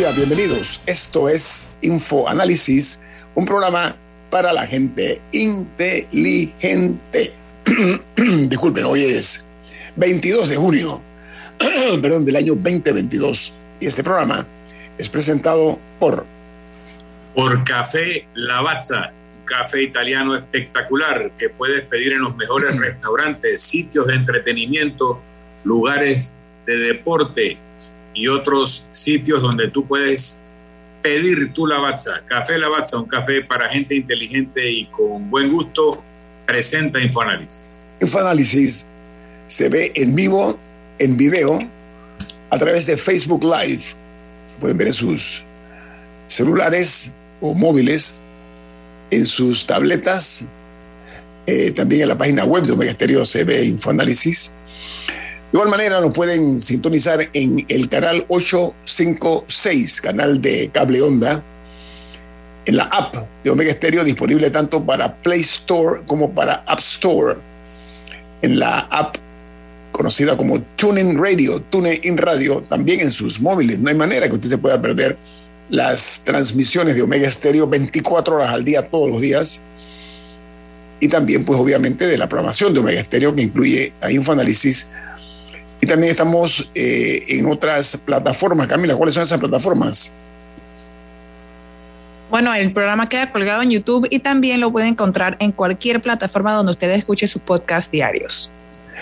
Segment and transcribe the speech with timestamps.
[0.00, 0.80] Bienvenidos.
[0.86, 3.02] Esto es Info Análisis,
[3.34, 3.94] un programa
[4.30, 6.98] para la gente inteligente.
[8.16, 9.46] Disculpen, hoy es
[9.96, 11.02] 22 de junio,
[12.00, 14.46] perdón, del año 2022 y este programa
[14.96, 16.24] es presentado por
[17.34, 19.12] por Café Lavazza,
[19.44, 25.20] café italiano espectacular que puedes pedir en los mejores restaurantes, sitios de entretenimiento,
[25.62, 27.58] lugares de deporte
[28.20, 30.42] y otros sitios donde tú puedes
[31.02, 32.20] pedir tu Lavazza.
[32.28, 35.90] Café Lavazza, un café para gente inteligente y con buen gusto,
[36.46, 37.62] presenta Infoanálisis.
[37.98, 38.86] Infoanálisis
[39.46, 40.58] se ve en vivo,
[40.98, 41.60] en video,
[42.50, 43.84] a través de Facebook Live.
[44.60, 45.42] Pueden ver en sus
[46.26, 48.20] celulares o móviles,
[49.10, 50.44] en sus tabletas,
[51.46, 54.54] eh, también en la página web de Omega Stereo se ve Infoanálisis
[55.52, 61.42] igual manera nos pueden sintonizar en el canal 856, canal de cable onda,
[62.66, 67.36] en la app de Omega Stereo disponible tanto para Play Store como para App Store.
[68.42, 69.16] En la app
[69.92, 73.80] conocida como TuneIn Radio, TuneIn Radio, también en sus móviles.
[73.80, 75.16] No hay manera que usted se pueda perder
[75.68, 79.62] las transmisiones de Omega Stereo 24 horas al día, todos los días.
[81.00, 84.90] Y también, pues obviamente, de la programación de Omega Stereo que incluye a Infoanálisis
[85.80, 88.66] y también estamos eh, en otras plataformas.
[88.68, 90.14] Camila, ¿cuáles son esas plataformas?
[92.30, 96.52] Bueno, el programa queda colgado en YouTube y también lo puede encontrar en cualquier plataforma
[96.52, 98.52] donde usted escuche sus podcasts diarios.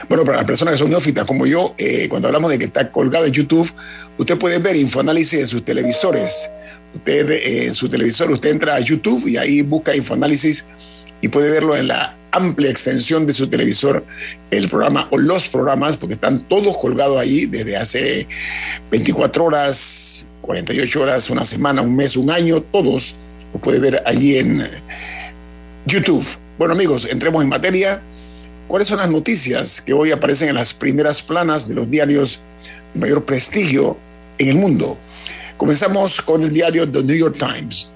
[0.09, 2.91] Bueno, para las personas que son neófitas como yo, eh, cuando hablamos de que está
[2.91, 3.71] colgado en YouTube,
[4.17, 6.50] usted puede ver Infoanálisis en sus televisores.
[6.94, 10.67] Usted eh, en su televisor, usted entra a YouTube y ahí busca Infoanálisis
[11.21, 14.05] y puede verlo en la amplia extensión de su televisor
[14.51, 18.29] el programa o los programas, porque están todos colgados ahí desde hace
[18.91, 23.15] 24 horas, 48 horas, una semana, un mes, un año, todos
[23.53, 24.67] los puede ver allí en
[25.87, 26.27] YouTube.
[26.59, 28.03] Bueno amigos, entremos en materia.
[28.67, 32.41] ¿Cuáles son las noticias que hoy aparecen en las primeras planas de los diarios
[32.93, 33.97] de mayor prestigio
[34.37, 34.99] en el mundo?
[35.56, 37.91] Comenzamos con el diario The New York Times.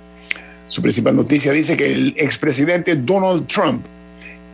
[0.72, 3.84] Su principal noticia dice que el expresidente Donald Trump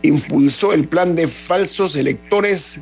[0.01, 2.81] impulsó el plan de falsos electores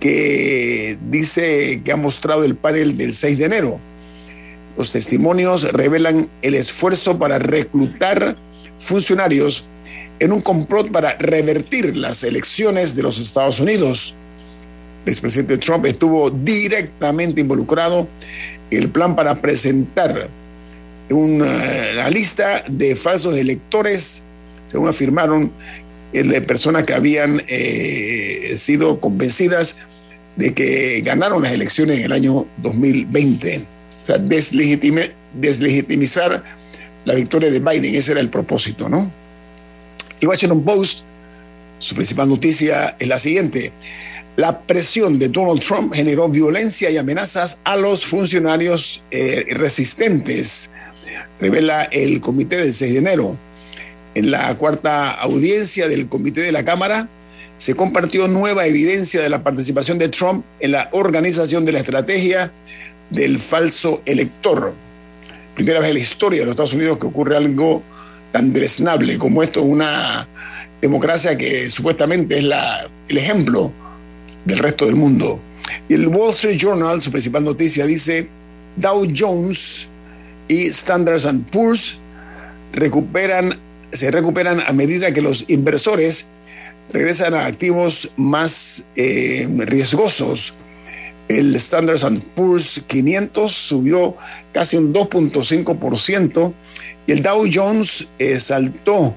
[0.00, 3.78] que dice que ha mostrado el panel del 6 de enero.
[4.76, 8.34] Los testimonios revelan el esfuerzo para reclutar
[8.80, 9.64] funcionarios
[10.18, 14.16] en un complot para revertir las elecciones de los Estados Unidos.
[15.04, 18.08] El expresidente Trump estuvo directamente involucrado
[18.72, 20.28] en el plan para presentar
[21.10, 24.22] una, lista de falsos electores,
[24.66, 25.52] según afirmaron
[26.12, 29.76] de personas que habían eh, sido convencidas
[30.36, 33.66] de que ganaron las elecciones en el año 2020.
[34.02, 36.44] O sea, deslegitimizar
[37.04, 39.10] la victoria de Biden, ese era el propósito, ¿no?
[40.20, 41.00] El Washington Post,
[41.78, 43.72] su principal noticia es la siguiente.
[44.36, 50.70] La presión de Donald Trump generó violencia y amenazas a los funcionarios eh, resistentes,
[51.40, 53.36] revela el comité del 6 de enero.
[54.14, 57.08] En la cuarta audiencia del Comité de la Cámara
[57.58, 62.50] se compartió nueva evidencia de la participación de Trump en la organización de la estrategia
[63.10, 64.74] del falso elector.
[65.54, 67.82] Primera vez en la historia de los Estados Unidos que ocurre algo
[68.32, 70.26] tan dresnable como esto, una
[70.80, 73.72] democracia que supuestamente es la, el ejemplo
[74.44, 75.40] del resto del mundo.
[75.88, 78.28] Y el Wall Street Journal, su principal noticia, dice,
[78.76, 79.88] Dow Jones
[80.48, 81.98] y Standard Poor's
[82.72, 83.58] recuperan
[83.92, 86.26] se recuperan a medida que los inversores
[86.92, 90.54] regresan a activos más eh, riesgosos.
[91.28, 91.98] El Standard
[92.34, 94.16] Poor's 500 subió
[94.52, 96.52] casi un 2.5%
[97.06, 99.14] y el Dow Jones eh, saltó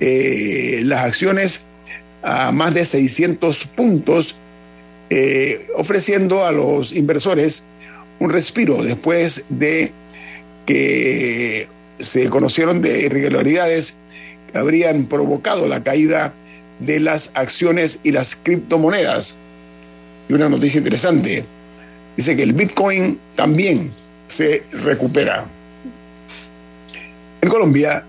[0.00, 1.66] eh, las acciones
[2.22, 4.36] a más de 600 puntos,
[5.76, 7.64] ofreciendo a los inversores
[8.18, 9.92] un respiro después de
[10.68, 11.66] que
[11.98, 13.96] se conocieron de irregularidades
[14.52, 16.34] que habrían provocado la caída
[16.78, 19.36] de las acciones y las criptomonedas.
[20.28, 21.46] Y una noticia interesante,
[22.18, 23.92] dice que el Bitcoin también
[24.26, 25.46] se recupera.
[27.40, 28.04] En Colombia,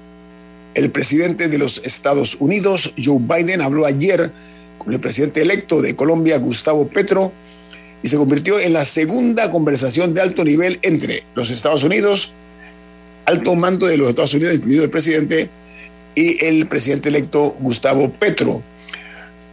[0.74, 4.34] el presidente de los Estados Unidos, Joe Biden, habló ayer
[4.78, 7.32] con el presidente electo de Colombia, Gustavo Petro,
[8.04, 12.34] y se convirtió en la segunda conversación de alto nivel entre los Estados Unidos,
[13.30, 15.50] alto mando de los Estados Unidos, incluido el presidente,
[16.16, 18.62] y el presidente electo Gustavo Petro.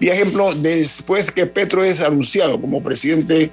[0.01, 3.51] Y ejemplo, después que Petro es anunciado como presidente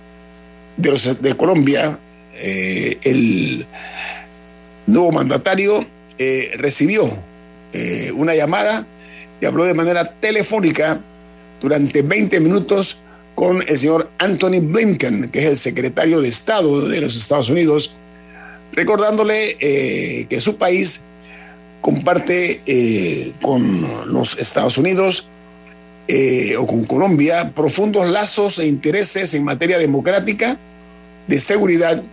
[0.77, 1.99] de, los, de Colombia,
[2.35, 3.65] eh, el
[4.87, 5.85] nuevo mandatario
[6.17, 7.17] eh, recibió
[7.73, 8.87] eh, una llamada
[9.39, 11.01] y habló de manera telefónica
[11.61, 12.97] durante 20 minutos
[13.35, 17.95] con el señor Anthony Blinken, que es el secretario de Estado de los Estados Unidos,
[18.73, 19.55] recordándole
[20.29, 21.05] que su país
[21.81, 25.27] comparte con los Estados Unidos
[26.57, 30.57] o con Colombia profundos lazos e intereses en materia democrática,
[31.27, 32.03] de seguridad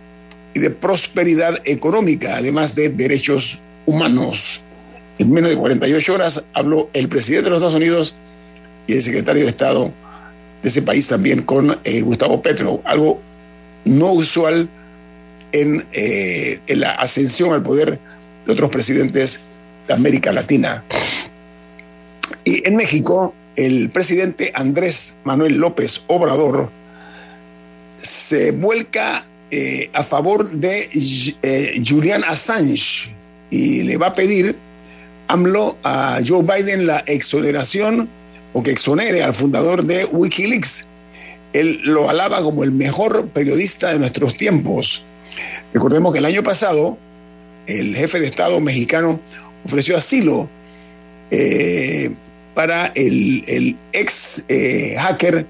[0.53, 4.61] y de prosperidad económica, además de derechos humanos.
[5.19, 8.15] En menos de 48 horas habló el presidente de los Estados Unidos
[8.87, 9.91] y el secretario de Estado
[10.63, 13.19] de ese país también con eh, Gustavo Petro, algo
[13.85, 14.69] no usual
[15.51, 17.99] en, eh, en la ascensión al poder
[18.45, 19.41] de otros presidentes
[19.87, 20.83] de América Latina.
[22.43, 26.69] Y en México, el presidente Andrés Manuel López Obrador
[28.01, 30.89] se vuelca eh, a favor de
[31.43, 33.13] eh, Julian Assange
[33.49, 34.55] y le va a pedir
[35.27, 38.09] AMLO a Joe Biden la exoneración
[38.53, 40.87] o que exonere al fundador de Wikileaks.
[41.53, 45.03] Él lo alaba como el mejor periodista de nuestros tiempos.
[45.73, 46.97] Recordemos que el año pasado
[47.67, 49.19] el jefe de Estado mexicano
[49.63, 50.49] ofreció asilo
[51.29, 52.11] eh,
[52.53, 54.45] para el, ex
[54.97, 55.45] hacker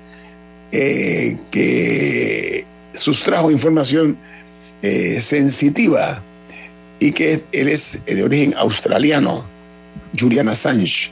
[0.72, 4.18] que sustrajo información
[4.82, 6.22] eh, sensitiva
[7.00, 9.46] y que él es de origen australiano,
[10.18, 11.12] Julian Assange.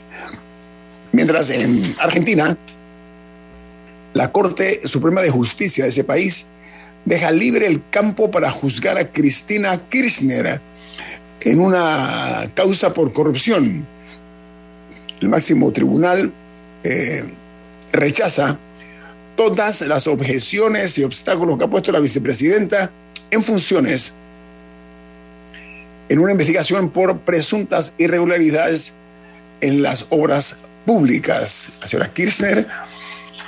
[1.12, 2.56] Mientras en Argentina,
[4.14, 6.46] la Corte Suprema de Justicia de ese país
[7.04, 10.60] deja libre el campo para juzgar a Cristina Kirchner
[11.40, 13.86] en una causa por corrupción.
[15.20, 16.32] El máximo tribunal
[16.82, 17.24] eh,
[17.92, 18.58] rechaza
[19.36, 22.90] todas las objeciones y obstáculos que ha puesto la vicepresidenta
[23.30, 24.14] en funciones
[26.08, 28.94] en una investigación por presuntas irregularidades
[29.60, 31.70] en las obras públicas.
[31.80, 32.66] La señora Kirchner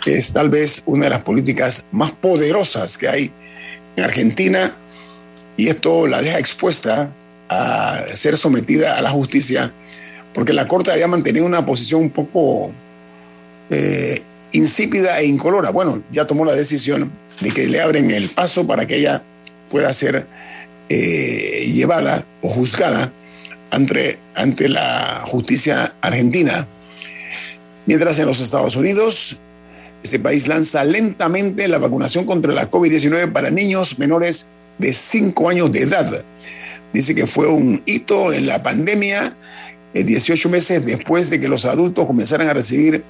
[0.06, 3.32] es tal vez una de las políticas más poderosas que hay
[3.96, 4.74] en Argentina
[5.56, 7.12] y esto la deja expuesta
[7.48, 9.72] a ser sometida a la justicia
[10.34, 12.72] porque la Corte había mantenido una posición un poco
[13.70, 14.22] eh,
[14.52, 15.70] insípida e incolora.
[15.70, 19.22] Bueno, ya tomó la decisión de que le abren el paso para que ella
[19.70, 20.26] pueda ser
[20.88, 23.12] eh, llevada o juzgada
[23.70, 26.66] ante, ante la justicia argentina.
[27.86, 29.38] Mientras en los Estados Unidos,
[30.02, 34.46] este país lanza lentamente la vacunación contra la COVID-19 para niños menores
[34.78, 36.24] de 5 años de edad.
[36.92, 39.36] Dice que fue un hito en la pandemia,
[39.94, 43.04] 18 eh, meses después de que los adultos comenzaran a recibir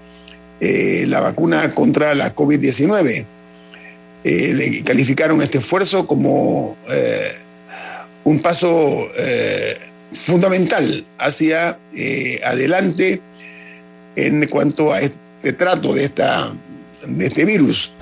[0.64, 3.26] eh, la vacuna contra la COVID-19.
[4.22, 7.32] Eh, calificaron este esfuerzo como eh,
[8.22, 9.08] un paso
[10.14, 11.80] fundamental hacia
[12.44, 13.20] adelante
[14.14, 16.52] en cuanto a este trato de, esta,
[17.06, 17.92] de este virus.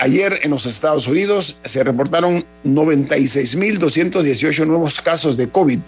[0.00, 5.80] ayer en los Estados Unidos se reportaron 96.218 nuevos casos de COVID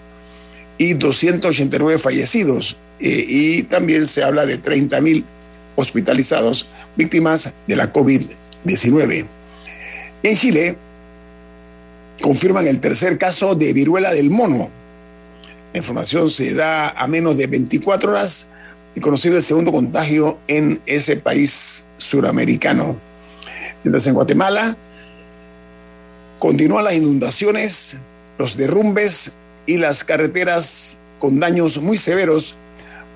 [0.77, 2.77] y 289 fallecidos.
[2.99, 5.23] y también se habla de 30.000
[5.75, 9.25] hospitalizados víctimas de la COVID-19.
[10.23, 10.77] En Chile
[12.21, 14.69] confirman el tercer caso de viruela del mono.
[15.73, 18.52] La información se da a menos de 24 horas
[18.95, 22.95] y conocido el segundo contagio en ese país suramericano.
[23.83, 24.77] Mientras en Guatemala
[26.39, 27.97] continúan las inundaciones,
[28.37, 29.33] los derrumbes
[29.65, 32.57] y las carreteras con daños muy severos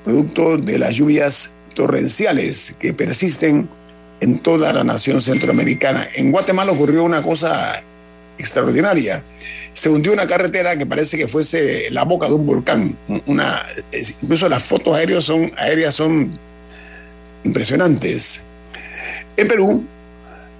[0.03, 3.67] producto de las lluvias torrenciales que persisten
[4.21, 6.07] en toda la nación centroamericana.
[6.15, 7.83] En Guatemala ocurrió una cosa
[8.37, 9.23] extraordinaria.
[9.73, 12.97] Se hundió una carretera que parece que fuese la boca de un volcán.
[13.25, 13.65] Una,
[14.21, 16.37] incluso las fotos aéreas son, aéreas son
[17.43, 18.43] impresionantes.
[19.35, 19.83] En Perú,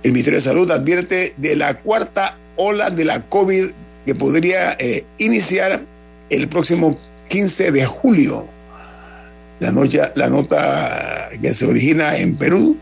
[0.04, 3.72] el Ministerio de Salud advierte de la cuarta ola de la COVID
[4.06, 5.84] que podría eh, iniciar
[6.30, 8.48] el próximo 15 de julio.
[9.60, 9.74] La,
[10.16, 12.78] la nota que se origina en Perú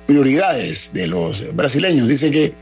[0.08, 2.08] prioridades de los brasileños.
[2.08, 2.54] Dice que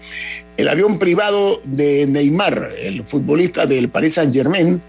[0.57, 4.81] el avión privado de Neymar, el futbolista del Paris Saint Germain,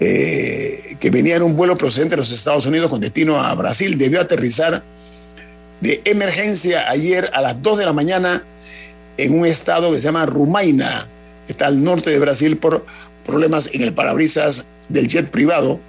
[0.00, 3.96] eh, que venía en un vuelo procedente de los Estados Unidos con destino a Brasil,
[3.96, 4.82] debió aterrizar
[5.80, 8.44] de emergencia ayer a las 2 de la mañana
[9.16, 11.06] en un estado que se llama Rumaina,
[11.48, 12.84] está al norte de Brasil, por
[13.24, 15.80] problemas en el parabrisas del jet privado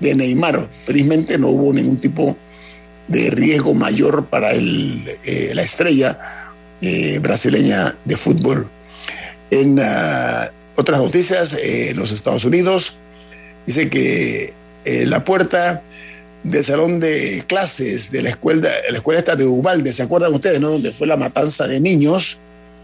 [0.00, 0.68] de Neymar.
[0.84, 2.36] Felizmente no hubo ningún tipo
[3.08, 6.18] de riesgo mayor para eh, la estrella
[6.80, 8.68] eh, brasileña de fútbol.
[9.50, 12.96] En ah, otras noticias, en los Estados Unidos
[13.66, 14.52] dice que
[14.84, 15.82] eh, la puerta
[16.42, 20.60] del salón de clases de la escuela, la escuela esta de Ubalde, ¿se acuerdan ustedes,
[20.60, 20.70] no?
[20.70, 22.38] Donde fue la matanza de niños,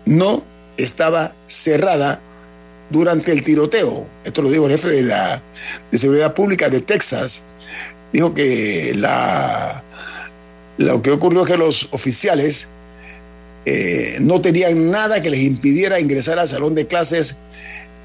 [0.04, 0.44] no
[0.78, 2.20] estaba cerrada
[2.90, 4.06] durante el tiroteo.
[4.24, 5.42] Esto lo dijo el jefe de la
[5.90, 7.44] de seguridad pública de Texas.
[8.12, 8.96] Dijo que
[10.78, 12.70] lo que ocurrió es que los oficiales
[13.66, 17.36] eh, no tenían nada que les impidiera ingresar al salón de clases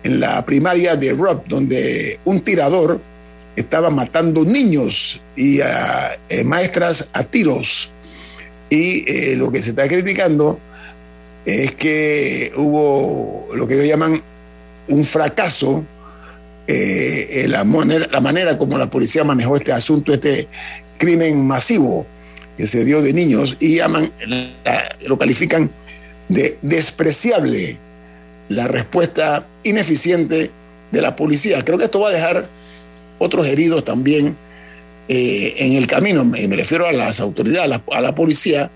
[0.03, 2.99] en la primaria de Rob, donde un tirador
[3.55, 7.91] estaba matando niños y a, eh, maestras a tiros.
[8.69, 10.59] Y eh, lo que se está criticando
[11.45, 14.21] es que hubo lo que ellos llaman
[14.87, 15.83] un fracaso,
[16.67, 20.47] la, manera, la manera como la policía manejó este asunto, este
[20.97, 22.05] crimen masivo
[22.57, 24.11] que se dio de niños y llaman,
[25.01, 25.69] lo califican
[26.29, 27.77] de despreciable
[28.49, 30.51] la respuesta ineficiente
[30.91, 31.63] de la policía.
[31.63, 32.47] Creo que esto va a dejar
[33.19, 34.35] otros heridos también
[35.07, 36.23] eh, en el camino.
[36.23, 38.69] Me, refiero a las autoridades, a la, policía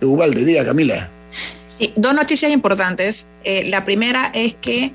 [0.00, 0.44] de Ubalde.
[0.44, 1.10] Diga, Camila.
[1.78, 3.26] Sí, dos noticias importantes.
[3.42, 4.92] Eh, la primera es que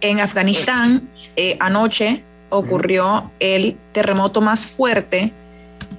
[0.00, 5.32] en Afganistán eh, anoche ocurrió el terremoto más fuerte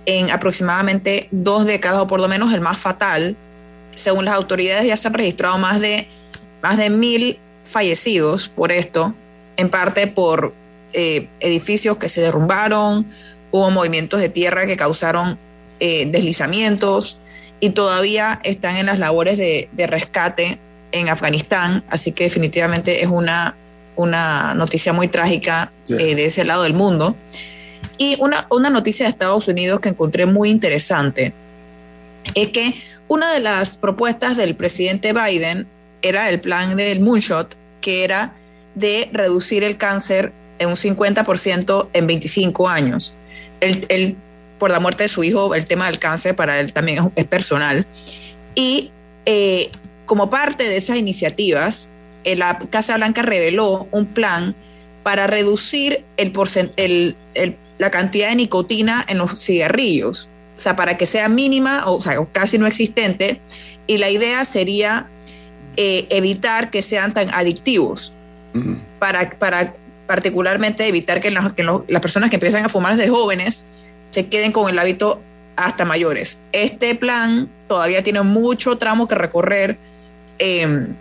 [0.06, 3.36] en aproximadamente dos décadas, o por lo menos el más fatal.
[3.96, 6.08] Según las autoridades, ya se han registrado más de,
[6.64, 9.14] más de mil fallecidos por esto,
[9.58, 10.54] en parte por
[10.94, 13.06] eh, edificios que se derrumbaron,
[13.52, 15.38] hubo movimientos de tierra que causaron
[15.80, 17.18] deslizamientos
[17.62, 20.58] y todavía están en las labores de, rescate
[20.92, 23.56] en Afganistán, así que definitivamente es una,
[23.96, 27.16] una noticia muy trágica eh, de ese lado del mundo.
[27.98, 31.34] Y una, noticia de Estados Unidos que encontré muy interesante
[32.34, 32.74] es que
[33.08, 35.68] una de las propuestas del presidente Biden
[36.02, 38.34] era el plan del Moonshot, que era
[38.74, 43.16] de reducir el cáncer en un 50% en 25 años.
[43.60, 44.18] Él,
[44.62, 47.88] por la muerte de su hijo, el tema del cáncer para él también es, personal.
[48.54, 48.92] Y
[49.26, 49.72] eh,
[50.06, 51.90] como parte de esas iniciativas,
[52.24, 54.54] eh, la Casa Blanca reveló un plan
[55.02, 56.32] para reducir el,
[56.78, 61.86] el, el la cantidad de nicotina en los cigarrillos, o sea, para que sea mínima
[61.88, 63.42] o, sea, casi no existente,
[63.88, 65.08] y la idea sería
[65.76, 68.14] eh, evitar que sean tan adictivos,
[69.00, 69.74] para, para
[70.06, 73.66] particularmente evitar que, las personas que empiezan a fumar desde jóvenes
[74.12, 75.22] se queden con el hábito
[75.56, 76.46] hasta mayores.
[76.52, 79.78] Este plan todavía tiene mucho tramo que recorrer.
[80.38, 80.94] Em,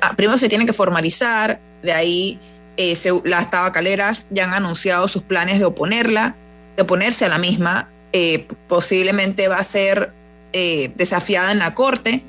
[0.00, 2.38] ah, primero se tiene que formalizar, de ahí
[2.76, 2.94] eh,
[3.24, 6.36] las tabacaleras ya han anunciado sus planes de oponerla,
[6.76, 7.88] de oponerse a la misma.
[8.12, 10.12] Eh, posiblemente va a ser
[10.52, 12.22] eh, desafiada en la Corte,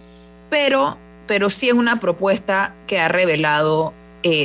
[0.50, 3.94] pero, pero sí es una propuesta que ha revelado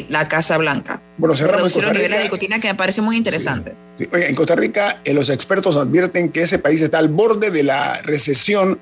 [0.09, 1.01] la Casa Blanca.
[1.17, 3.75] Bueno, cerramos Reducir los niveles de nicotina que me parece muy interesante.
[3.99, 8.79] en Costa Rica los expertos advierten que ese país está al borde de la recesión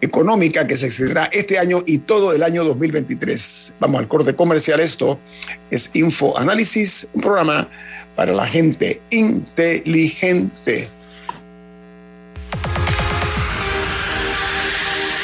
[0.00, 3.76] económica que se extenderá este año y todo el año 2023.
[3.80, 4.80] Vamos al corte comercial.
[4.80, 5.18] Esto
[5.70, 7.68] es Info Análisis, un programa
[8.16, 10.88] para la gente inteligente.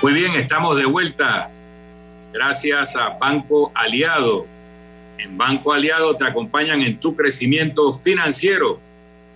[0.00, 1.50] Muy bien, estamos de vuelta.
[2.32, 4.46] Gracias a Banco Aliado.
[5.18, 8.78] En Banco Aliado te acompañan en tu crecimiento financiero.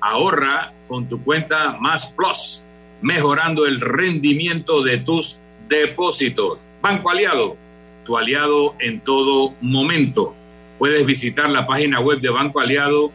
[0.01, 2.63] Ahorra con tu cuenta Más Plus,
[3.03, 6.69] mejorando el rendimiento de tus depósitos.
[6.81, 7.57] Banco Aliado,
[8.05, 10.37] tu aliado en todo momento.
[10.79, 13.11] Puedes visitar la página web de Banco Aliado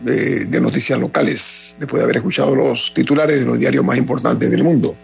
[0.01, 4.51] de, de, noticias locales después de haber escuchado los titulares de los diarios más importantes
[4.51, 4.97] del mundo.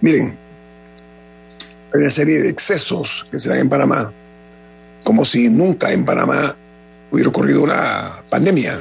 [0.00, 0.36] Miren,
[1.94, 4.12] hay una serie de excesos que se dan en Panamá,
[5.02, 6.54] como si nunca en Panamá
[7.10, 8.78] hubiera ocurrido una pandemia,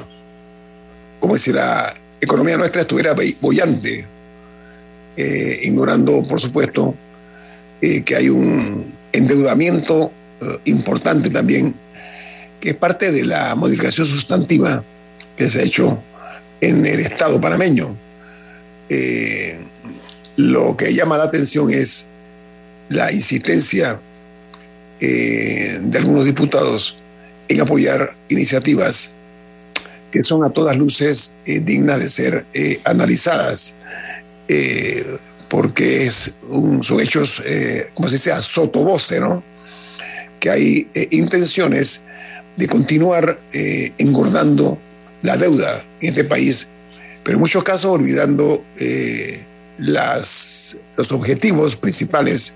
[1.20, 4.06] como si la economía nuestra estuviera bollante,
[5.18, 6.94] eh, ignorando, por supuesto,
[7.82, 11.74] eh, que hay un endeudamiento eh, importante también,
[12.60, 14.84] que es parte de la modificación sustantiva
[15.38, 16.04] que se ha hecho
[16.60, 17.98] en el Estado panameño.
[20.36, 22.08] lo que llama la atención es
[22.90, 24.00] la insistencia
[25.00, 26.96] de algunos diputados
[27.48, 29.12] en apoyar iniciativas
[30.12, 32.46] que son a todas luces dignas de ser
[32.84, 33.76] analizadas
[34.48, 35.18] eh,
[35.50, 39.44] porque es un, son hechos, eh, como se dice, a sotovoce, ¿no?
[40.40, 42.02] Que hay eh, intenciones
[42.56, 43.38] de continuar
[43.98, 44.78] engordando
[45.22, 46.70] la deuda en este país,
[47.22, 48.64] pero en muchos casos olvidando
[49.78, 52.56] los objetivos principales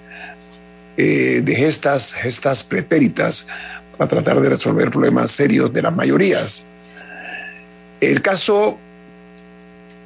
[0.95, 3.45] de gestas, gestas pretéritas
[3.97, 6.67] para tratar de resolver problemas serios de las mayorías.
[7.99, 8.77] El caso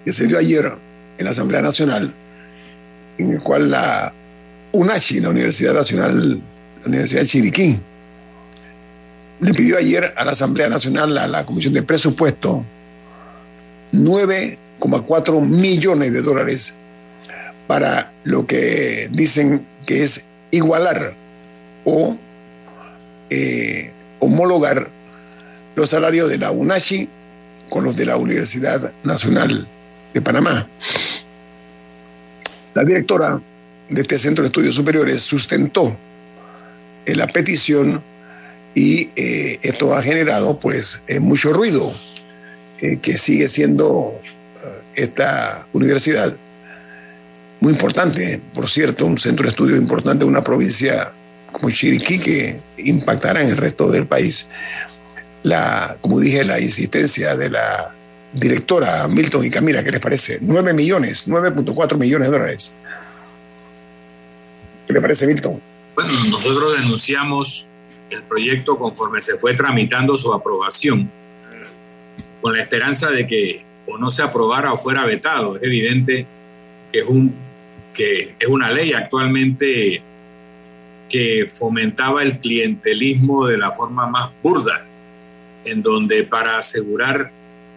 [0.03, 0.73] que se dio ayer
[1.17, 2.13] en la Asamblea Nacional,
[3.17, 4.13] en el cual la
[4.71, 6.41] UNACHI, la Universidad Nacional,
[6.81, 7.79] la Universidad de Chiriquí,
[9.39, 12.63] le pidió ayer a la Asamblea Nacional, a la Comisión de Presupuesto,
[13.91, 16.75] 9,4 millones de dólares
[17.67, 21.15] para lo que dicen que es igualar
[21.85, 22.15] o
[23.29, 24.89] eh, homologar
[25.75, 27.09] los salarios de la UNACHI
[27.69, 29.67] con los de la Universidad Nacional
[30.13, 30.67] de Panamá.
[32.73, 33.41] La directora
[33.89, 35.95] de este Centro de Estudios Superiores sustentó
[37.05, 38.03] eh, la petición
[38.73, 41.93] y eh, esto ha generado pues eh, mucho ruido
[43.01, 44.19] que sigue siendo
[44.93, 46.35] esta universidad
[47.61, 51.13] muy importante, por cierto, un centro de estudios importante de una provincia
[51.49, 54.47] como Chiriquí que impactará en el resto del país.
[55.43, 57.95] La, como dije, la insistencia de la
[58.33, 60.39] directora Milton y Camila, ¿qué les parece?
[60.41, 62.73] 9 millones, 9.4 millones de dólares.
[64.87, 65.61] ¿Qué le parece, Milton?
[65.95, 67.67] Bueno, nosotros denunciamos
[68.09, 71.09] el proyecto conforme se fue tramitando su aprobación,
[72.41, 75.55] con la esperanza de que o no se aprobara o fuera vetado.
[75.55, 76.25] Es evidente
[76.91, 77.33] que es, un,
[77.93, 80.01] que es una ley actualmente
[81.09, 84.85] que fomentaba el clientelismo de la forma más burda,
[85.63, 87.31] en donde para asegurar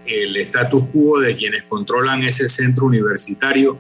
[0.06, 3.78] el status quo de quienes controlan ese centro universitario,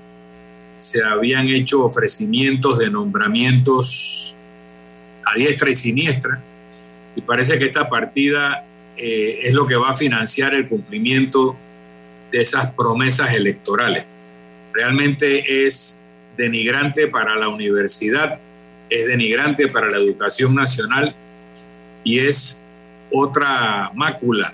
[0.78, 4.36] se habían hecho ofrecimientos de nombramientos
[5.24, 6.42] a diestra y siniestra,
[7.14, 8.64] y parece que esta partida
[8.96, 11.56] eh, es lo que va a financiar el cumplimiento
[12.30, 14.04] de esas promesas electorales.
[14.72, 16.02] Realmente es
[16.36, 18.38] denigrante para la universidad,
[18.90, 21.14] es denigrante para la educación nacional
[22.04, 22.62] y es
[23.10, 24.52] otra mácula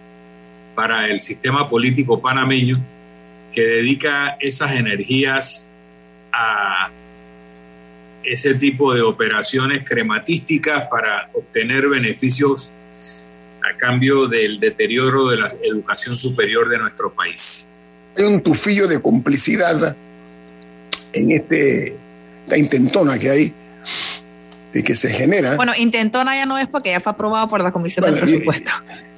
[0.83, 2.85] para el sistema político panameño
[3.53, 5.71] que dedica esas energías
[6.33, 6.91] a
[8.25, 12.73] ese tipo de operaciones crematísticas para obtener beneficios
[13.63, 17.71] a cambio del deterioro de la educación superior de nuestro país.
[18.17, 19.97] Hay un tufillo de complicidad
[21.13, 21.95] en este,
[22.43, 23.55] esta intentona que hay
[24.75, 25.57] y que se genera.
[25.57, 28.71] Bueno, intentona ya no es porque ya fue aprobado por la Comisión de Presupuesto.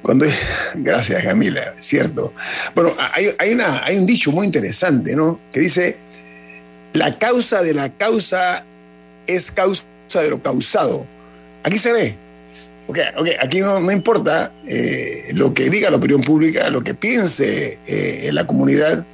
[0.02, 0.26] Cuando,
[0.74, 2.32] gracias, Camila, cierto.
[2.74, 5.40] Bueno, hay, hay, una, hay un dicho muy interesante, ¿no?
[5.52, 5.98] Que dice,
[6.92, 8.64] la causa de la causa
[9.26, 11.06] es causa de lo causado.
[11.62, 12.18] Aquí se ve.
[12.86, 16.92] Okay, okay, aquí no, no importa eh, lo que diga la opinión pública, lo que
[16.92, 19.06] piense eh, en la comunidad,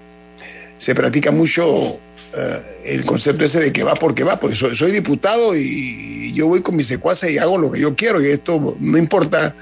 [0.77, 2.01] se practica mucho
[2.33, 6.47] eh, el concepto ese de que va porque va, porque soy, soy, diputado y yo
[6.47, 9.55] voy con mis secuaces y hago lo que yo quiero y esto no importa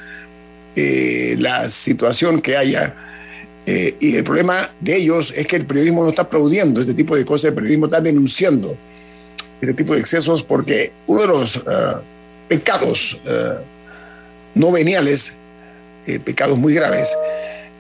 [0.77, 2.95] eh, la situación que haya.
[3.65, 7.17] Eh, y el problema de ellos es que el periodismo no está aplaudiendo este tipo
[7.17, 8.77] de cosas, el periodismo está denunciando
[9.61, 11.65] este tipo de excesos porque uno de los
[12.49, 13.21] pecados
[14.55, 15.35] no veniales,
[16.25, 17.15] pecados muy graves,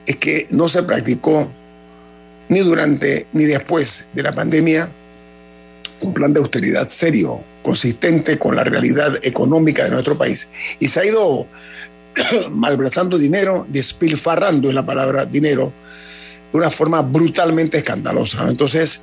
[0.05, 1.51] es que no se practicó
[2.49, 4.91] ni durante ni después de la pandemia,
[6.01, 10.51] un plan de austeridad serio, consistente con la realidad económica de nuestro país.
[10.79, 11.47] Y se ha ido
[12.51, 15.73] malversando dinero, despilfarrando en la palabra dinero,
[16.53, 18.49] de una forma brutalmente escandalosa.
[18.49, 19.03] Entonces,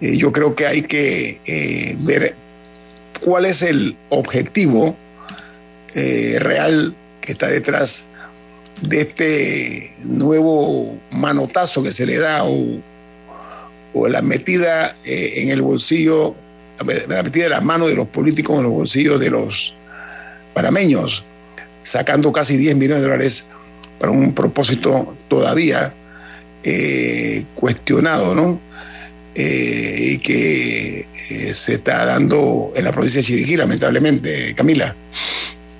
[0.00, 2.34] eh, yo creo que hay que eh, ver
[3.20, 4.96] cuál es el objetivo
[5.94, 8.06] eh, real que está detrás
[8.82, 12.80] de este nuevo manotazo que se le da o,
[14.08, 16.34] la metida eh, en el bolsillo,
[17.08, 19.74] la metida de las manos de los políticos en los bolsillos de los
[20.52, 21.24] panameños,
[21.84, 23.46] sacando casi 10 millones de dólares
[24.00, 25.94] para un propósito todavía
[26.64, 28.60] eh, cuestionado, ¿no?
[29.36, 31.06] Eh, y que
[31.54, 34.94] se está dando en la provincia de Chiriquí, lamentablemente, Camila.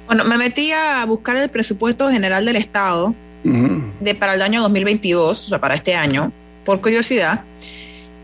[0.06, 5.46] Bueno, me metí a buscar el presupuesto general del Estado de, para el año 2022,
[5.46, 6.32] o sea, para este año,
[6.64, 7.42] por curiosidad.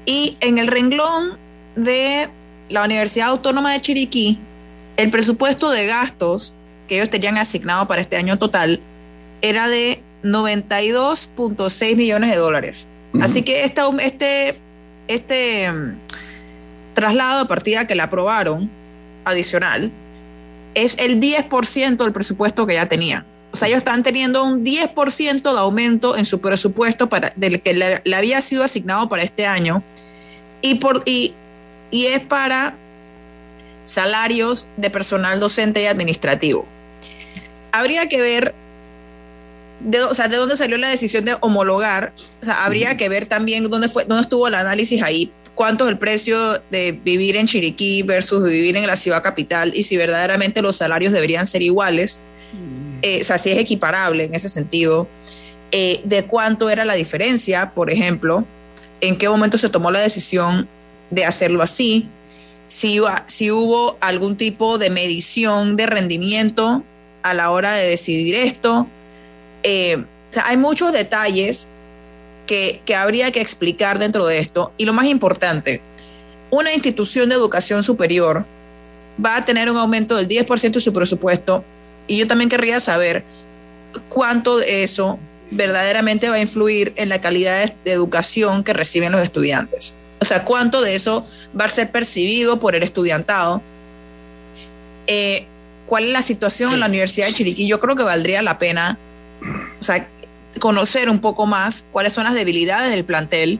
[0.06, 1.38] Y en el renglón
[1.76, 2.28] de
[2.68, 4.38] la Universidad Autónoma de Chiriquí,
[4.96, 6.54] el presupuesto de gastos
[6.88, 8.80] que ellos tenían asignado para este año total
[9.42, 12.86] era de 92.6 millones de dólares.
[13.20, 14.58] Así que este, este,
[15.08, 15.96] este mm,
[16.94, 18.70] traslado de partida que le aprobaron
[19.24, 19.90] adicional
[20.74, 23.24] es el 10% del presupuesto que ya tenía.
[23.52, 27.74] O sea, ellos están teniendo un 10% de aumento en su presupuesto para, del que
[27.74, 29.82] le, había sido asignado para este año.
[30.62, 31.34] Y, por, y,
[31.90, 32.74] y es para
[33.84, 36.64] salarios de personal docente y administrativo.
[37.72, 38.54] Habría que ver
[39.80, 42.12] de, o sea, de dónde salió la decisión de homologar.
[42.42, 45.90] O sea, habría que ver también dónde, fue, dónde estuvo el análisis ahí cuánto es
[45.90, 50.62] el precio de vivir en Chiriquí versus vivir en la ciudad capital y si verdaderamente
[50.62, 52.22] los salarios deberían ser iguales,
[53.02, 55.06] eh, o sea, si es equiparable en ese sentido,
[55.70, 58.46] eh, de cuánto era la diferencia, por ejemplo,
[59.02, 60.66] en qué momento se tomó la decisión
[61.10, 62.08] de hacerlo así,
[62.64, 66.82] si, si hubo algún tipo de medición de rendimiento
[67.22, 68.86] a la hora de decidir esto.
[69.62, 69.96] Eh,
[70.30, 71.68] o sea, hay muchos detalles
[72.50, 74.72] que, que habría que explicar dentro de esto.
[74.76, 75.80] Y lo más importante,
[76.50, 78.44] una institución de educación superior
[79.24, 81.62] va a tener un aumento del 10% de su presupuesto
[82.08, 83.22] y yo también querría saber
[84.08, 85.20] cuánto de eso
[85.52, 89.94] verdaderamente va a influir en la calidad de educación que reciben los estudiantes.
[90.18, 93.62] O sea, cuánto de eso va a ser percibido por el estudiantado.
[95.06, 95.46] Eh,
[95.86, 97.68] ¿Cuál es la situación en la Universidad de Chiriquí?
[97.68, 98.98] Yo creo que valdría la pena
[99.80, 100.06] o sea,
[100.60, 103.58] conocer un poco más cuáles son las debilidades del plantel.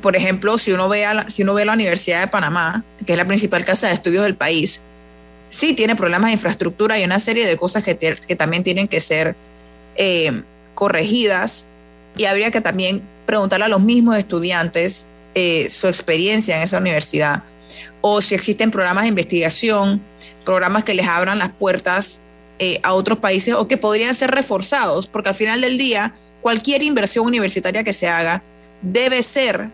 [0.00, 3.12] Por ejemplo, si uno ve a la, si uno ve la Universidad de Panamá, que
[3.12, 4.82] es la principal casa de estudios del país,
[5.48, 9.00] sí tiene problemas de infraestructura y una serie de cosas que, que también tienen que
[9.00, 9.34] ser
[9.96, 10.42] eh,
[10.76, 11.64] corregidas.
[12.16, 17.42] Y habría que también preguntarle a los mismos estudiantes eh, su experiencia en esa universidad
[18.00, 20.00] o si existen programas de investigación,
[20.44, 22.20] programas que les abran las puertas
[22.58, 26.82] eh, a otros países o que podrían ser reforzados, porque al final del día cualquier
[26.82, 28.42] inversión universitaria que se haga
[28.82, 29.68] debe ser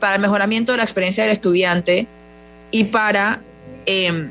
[0.00, 2.06] para el mejoramiento de la experiencia del estudiante
[2.70, 3.40] y para
[3.86, 4.30] em,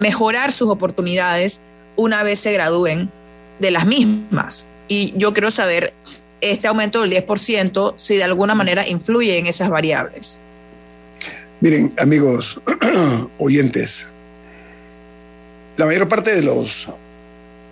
[0.00, 1.60] mejorar sus oportunidades
[1.96, 3.10] una vez se gradúen
[3.58, 4.66] de las mismas.
[4.88, 5.92] Y yo quiero saber
[6.40, 10.42] este aumento del 10% si de alguna manera influye en esas variables.
[11.60, 12.60] Miren, amigos
[13.38, 14.08] oyentes,
[15.76, 16.88] la mayor parte de los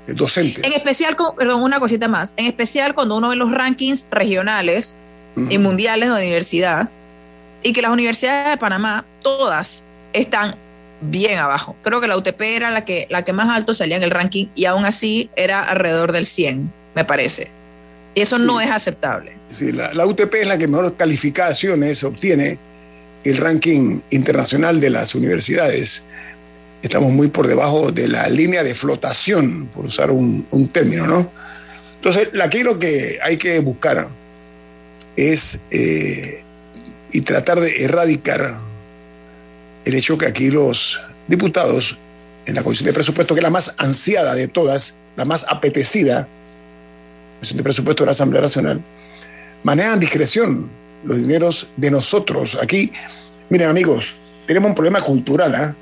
[0.06, 0.64] docentes.
[0.64, 4.96] En especial, perdón, una cosita más, en especial cuando uno ve los rankings regionales
[5.48, 6.90] y mundiales de universidad,
[7.62, 10.56] y que las universidades de Panamá, todas están
[11.00, 11.76] bien abajo.
[11.82, 14.46] Creo que la UTP era la que, la que más alto salía en el ranking
[14.54, 17.50] y aún así era alrededor del 100, me parece.
[18.14, 19.36] Y eso no es aceptable.
[19.46, 22.58] Sí, la, UTP es la que mejor calificaciones obtiene
[23.24, 26.04] el ranking internacional de las universidades.
[26.82, 31.30] Estamos muy por debajo de la línea de flotación, por usar un, término, ¿no?
[31.96, 34.08] Entonces, aquí lo que hay que buscar
[35.14, 36.42] es eh,
[37.12, 38.58] y tratar de erradicar
[39.84, 41.96] el hecho que aquí los diputados
[42.46, 46.26] en la Comisión de Presupuesto, que es la más ansiada de todas, la más apetecida,
[47.40, 48.80] de presupuesto de la Asamblea Nacional,
[49.62, 50.70] manejan discreción
[51.04, 52.56] los dineros de nosotros.
[52.60, 52.92] Aquí,
[53.48, 54.14] miren amigos,
[54.46, 55.54] tenemos un problema cultural.
[55.54, 55.74] ¿ah?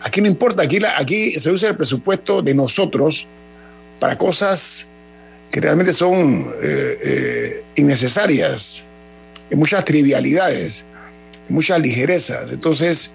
[0.00, 0.62] Aquí no importa,
[0.96, 3.26] aquí, se usa el presupuesto de nosotros
[3.98, 4.88] para cosas
[5.50, 8.84] que realmente son eh, eh, innecesarias,
[9.50, 10.84] muchas trivialidades,
[11.48, 12.52] muchas ligerezas.
[12.52, 13.12] Entonces,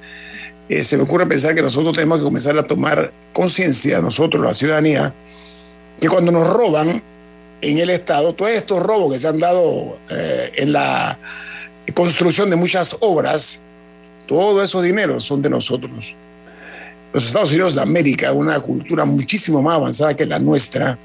[0.67, 4.54] eh, se me ocurre pensar que nosotros tenemos que comenzar a tomar conciencia, nosotros, la
[4.54, 5.13] ciudadanía,
[6.00, 7.02] que cuando nos roban,
[7.62, 11.17] en el Estado, todos estos robos que se han dado en la
[11.93, 13.62] construcción de muchas obras,
[14.28, 16.13] todos esos dineros son de nosotros.
[17.13, 20.97] Los Estados Unidos de América, una cultura muchísimo más avanzada que la nuestra,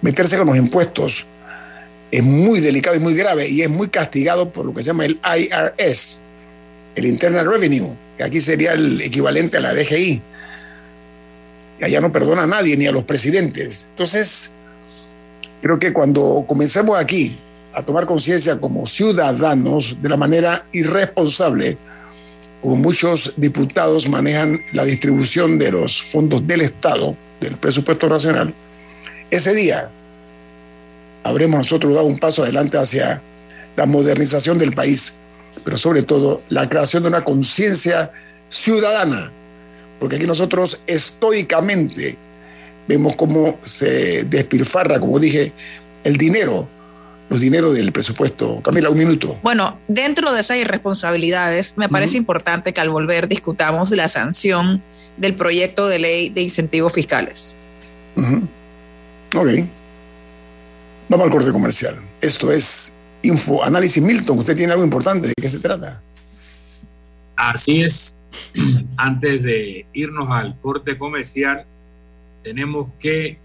[0.00, 1.26] meterse con los impuestos
[2.10, 5.04] es muy delicado y muy grave y es muy castigado por lo que se llama
[5.04, 6.20] el IRS,
[6.96, 10.22] el Internal Revenue, que aquí sería el equivalente a la DGI.
[11.78, 13.86] Y allá no perdona a nadie, ni a los presidentes.
[13.90, 14.54] Entonces,
[15.60, 17.36] Creo que cuando comencemos aquí
[17.74, 21.76] a tomar conciencia como ciudadanos de la manera irresponsable,
[22.60, 28.52] como muchos diputados manejan la distribución de los fondos del Estado, del presupuesto nacional,
[29.30, 29.90] ese día
[31.22, 33.22] habremos nosotros dado un paso adelante hacia
[33.76, 35.14] la modernización del país,
[35.64, 38.12] pero sobre todo la creación de una conciencia
[38.48, 39.30] ciudadana,
[39.98, 42.16] porque aquí nosotros estoicamente
[42.88, 45.52] vemos cómo se despilfarra, como dije,
[46.04, 46.68] el dinero,
[47.30, 48.60] los dineros del presupuesto.
[48.60, 49.38] Camila, un minuto.
[49.42, 54.82] Bueno, dentro de esas irresponsabilidades, me parece importante que al volver discutamos la sanción
[55.16, 57.54] del proyecto de ley de incentivos fiscales.
[58.16, 59.48] Ok.
[61.08, 62.00] Vamos al corte comercial.
[62.20, 64.38] Esto es Info Análisis Milton.
[64.38, 65.28] ¿Usted tiene algo importante?
[65.28, 66.02] ¿De qué se trata?
[67.36, 68.18] Así es.
[68.96, 71.64] Antes de irnos al corte comercial,
[72.42, 73.38] tenemos que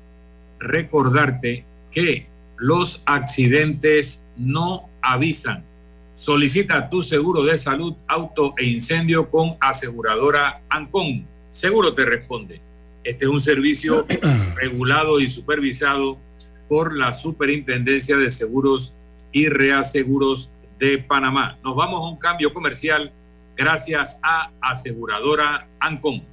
[0.60, 5.64] recordarte que los accidentes no avisan.
[6.14, 11.28] Solicita tu seguro de salud, auto e incendio con aseguradora Ancon.
[11.50, 12.62] Seguro te responde.
[13.04, 14.06] Este es un servicio
[14.56, 16.18] regulado y supervisado
[16.70, 18.96] por la Superintendencia de Seguros
[19.32, 21.58] y Reaseguros de Panamá.
[21.64, 23.12] Nos vamos a un cambio comercial
[23.56, 26.24] gracias a aseguradora Ancon.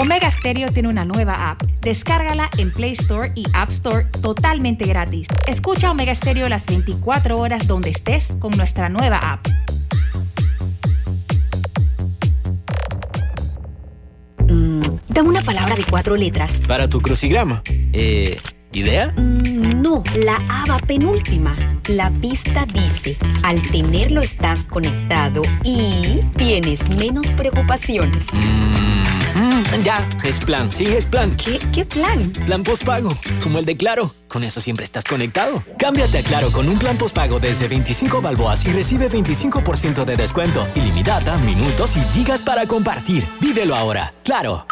[0.00, 1.60] Omega Stereo tiene una nueva app.
[1.80, 5.26] Descárgala en Play Store y App Store totalmente gratis.
[5.48, 9.48] Escucha Omega Stereo las 24 horas donde estés con nuestra nueva app.
[14.48, 16.52] Mm, dame una palabra de cuatro letras.
[16.68, 17.64] Para tu crucigrama.
[17.92, 18.38] Eh,
[18.72, 19.12] ¿Idea?
[19.16, 21.56] Mm, no, la aba penúltima.
[21.88, 28.26] La pista dice, al tenerlo estás conectado y tienes menos preocupaciones.
[28.32, 29.47] Mm,
[29.84, 30.70] ya, es plan.
[30.72, 31.36] Sí, es plan.
[31.36, 32.30] ¿Qué, ¿Qué plan?
[32.46, 33.10] Plan postpago,
[33.42, 34.12] como el de Claro.
[34.28, 35.62] Con eso siempre estás conectado.
[35.78, 40.66] Cámbiate a Claro con un plan postpago desde 25 balboas y recibe 25% de descuento,
[40.74, 43.26] ilimitada, minutos y gigas para compartir.
[43.40, 44.12] Vívelo ahora.
[44.24, 44.66] Claro.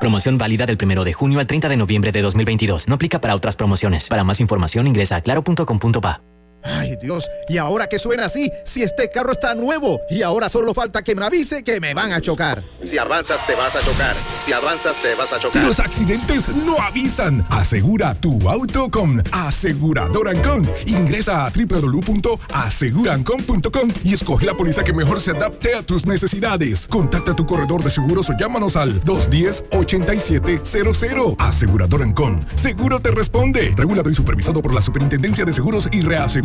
[0.00, 2.88] Promoción válida del 1 de junio al 30 de noviembre de 2022.
[2.88, 4.08] No aplica para otras promociones.
[4.08, 6.20] Para más información ingresa a claro.com.pa.
[6.64, 8.50] Ay Dios, ¿y ahora que suena así?
[8.64, 12.12] Si este carro está nuevo y ahora solo falta que me avise que me van
[12.12, 12.64] a chocar.
[12.84, 14.16] Si avanzas te vas a chocar.
[14.46, 15.62] Si avanzas te vas a chocar.
[15.62, 17.46] Los accidentes no avisan.
[17.50, 20.66] Asegura tu auto con Aseguradora Ancon.
[20.86, 26.88] Ingresa a www.asegurancon.com y escoge la póliza que mejor se adapte a tus necesidades.
[26.88, 31.36] Contacta a tu corredor de seguros o llámanos al 210-8700.
[31.38, 32.46] Aseguradora Ancon.
[32.54, 33.74] Seguro te responde.
[33.76, 36.00] Regulado y supervisado por la Superintendencia de Seguros y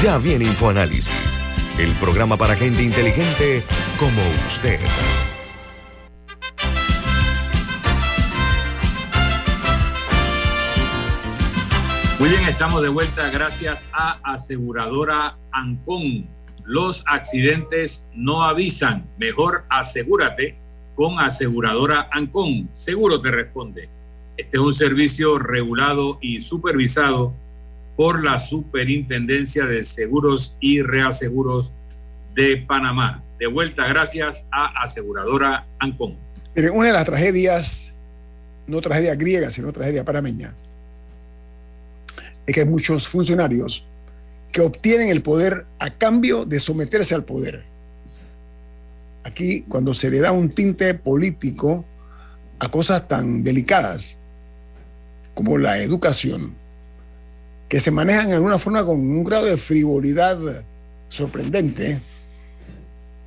[0.00, 1.38] Ya viene InfoAnálisis,
[1.78, 3.62] el programa para gente inteligente
[3.98, 4.78] como usted.
[12.18, 16.28] Muy bien, estamos de vuelta gracias a aseguradora Ancon.
[16.64, 19.08] Los accidentes no avisan.
[19.18, 20.56] Mejor asegúrate
[20.94, 22.68] con aseguradora Ancon.
[22.70, 23.88] Seguro te responde.
[24.36, 27.34] Este es un servicio regulado y supervisado
[27.96, 31.74] por la Superintendencia de Seguros y Reaseguros
[32.34, 33.22] de Panamá.
[33.38, 36.16] De vuelta, gracias a aseguradora Ancon.
[36.54, 37.94] Miren, una de las tragedias,
[38.66, 40.54] no tragedia griega, sino tragedia panameña,
[42.46, 43.84] es que hay muchos funcionarios
[44.50, 47.64] que obtienen el poder a cambio de someterse al poder.
[49.24, 51.84] Aquí, cuando se le da un tinte político
[52.58, 54.18] a cosas tan delicadas
[55.34, 56.54] como la educación,
[57.72, 60.38] que se manejan en alguna forma con un grado de frivolidad
[61.08, 61.98] sorprendente,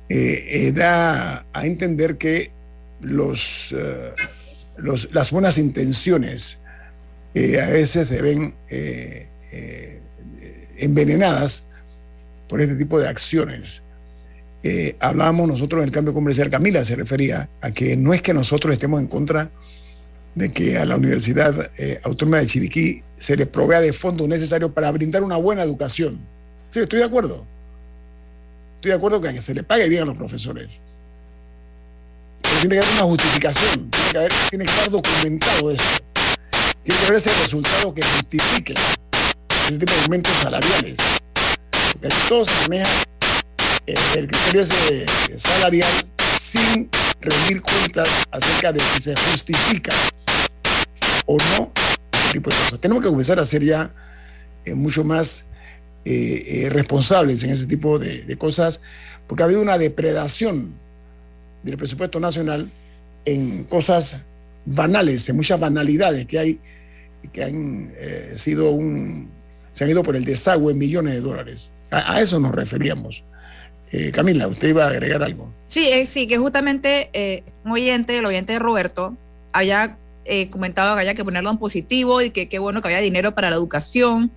[0.08, 2.52] eh, eh, da a entender que
[3.00, 3.74] los,
[4.76, 6.60] los, las buenas intenciones
[7.34, 8.54] eh, a veces se ven
[10.78, 11.66] envenenadas
[12.48, 13.82] por este tipo de acciones.
[14.62, 18.32] Eh, hablábamos nosotros en el cambio comercial, Camila se refería a que no es que
[18.32, 19.50] nosotros estemos en contra de
[20.36, 24.90] que a la Universidad eh, Autónoma de Chiriquí se le provea de fondos necesarios para
[24.92, 26.20] brindar una buena educación.
[26.72, 27.46] Sí, estoy de acuerdo.
[28.76, 30.82] Estoy de acuerdo que se le pague bien a los profesores.
[32.60, 36.02] Tiene que haber una justificación, tiene que, haber, tiene que estar documentado eso.
[36.84, 41.22] Tiene que haber ese resultado que justifique ese tipo de aumentos salariales.
[41.92, 43.04] Porque todo se maneja
[43.86, 44.66] eh, el criterio
[45.38, 49.92] salarial sin rendir cuentas acerca de si se justifica
[51.26, 51.72] o no
[52.32, 52.80] tipo de cosas.
[52.80, 53.92] Tenemos que comenzar a ser ya
[54.64, 55.46] eh, mucho más
[56.04, 58.80] eh, responsables en ese tipo de, de, cosas,
[59.26, 60.72] porque ha habido una depredación
[61.62, 62.70] del presupuesto nacional
[63.24, 64.18] en cosas
[64.64, 66.60] banales, en muchas banalidades que hay
[67.32, 69.28] que han eh, sido un
[69.72, 71.70] se han ido por el desagüe millones de dólares.
[71.90, 73.24] A, eso nos referíamos.
[73.92, 75.52] Eh, Camila, usted iba a agregar algo.
[75.66, 79.16] Sí, eh, sí, que justamente un oyente, el oyente de Roberto,
[80.50, 83.50] comentado que había que ponerlo en positivo y que qué bueno que había dinero para
[83.50, 84.30] la educación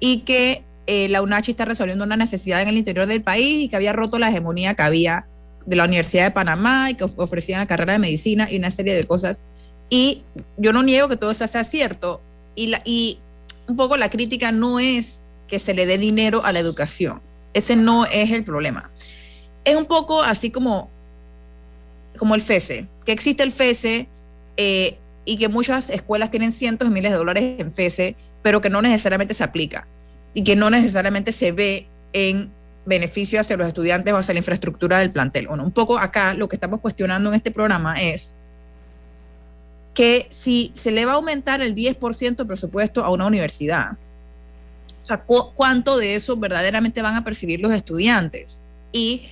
[0.00, 3.76] y que la UNACHI está resolviendo una necesidad en el interior del país y que
[3.76, 5.26] había roto la hegemonía que había
[5.66, 8.94] de la Universidad de Panamá y que ofrecían la carrera de medicina y una serie
[8.94, 9.42] de cosas.
[9.90, 10.22] Y
[10.56, 12.20] yo no niego que todo eso sea cierto.
[12.54, 13.18] Y, la, y
[13.66, 17.20] un poco la crítica no es que se le dé dinero a la educación.
[17.52, 18.90] Ese no es el problema.
[19.64, 20.88] Es un poco así como,
[22.16, 24.08] como el FESE, que existe el FESE
[24.56, 28.70] eh, y que muchas escuelas tienen cientos de miles de dólares en FESE, pero que
[28.70, 29.86] no necesariamente se aplica
[30.32, 32.50] y que no necesariamente se ve en
[32.86, 35.48] beneficio hacia los estudiantes o hacia la infraestructura del plantel.
[35.48, 38.32] Bueno, un poco acá lo que estamos cuestionando en este programa es
[39.92, 43.92] que si se le va a aumentar el 10% de presupuesto a una universidad,
[45.02, 48.62] o sea, ¿cuánto de eso verdaderamente van a percibir los estudiantes?
[48.92, 49.28] Y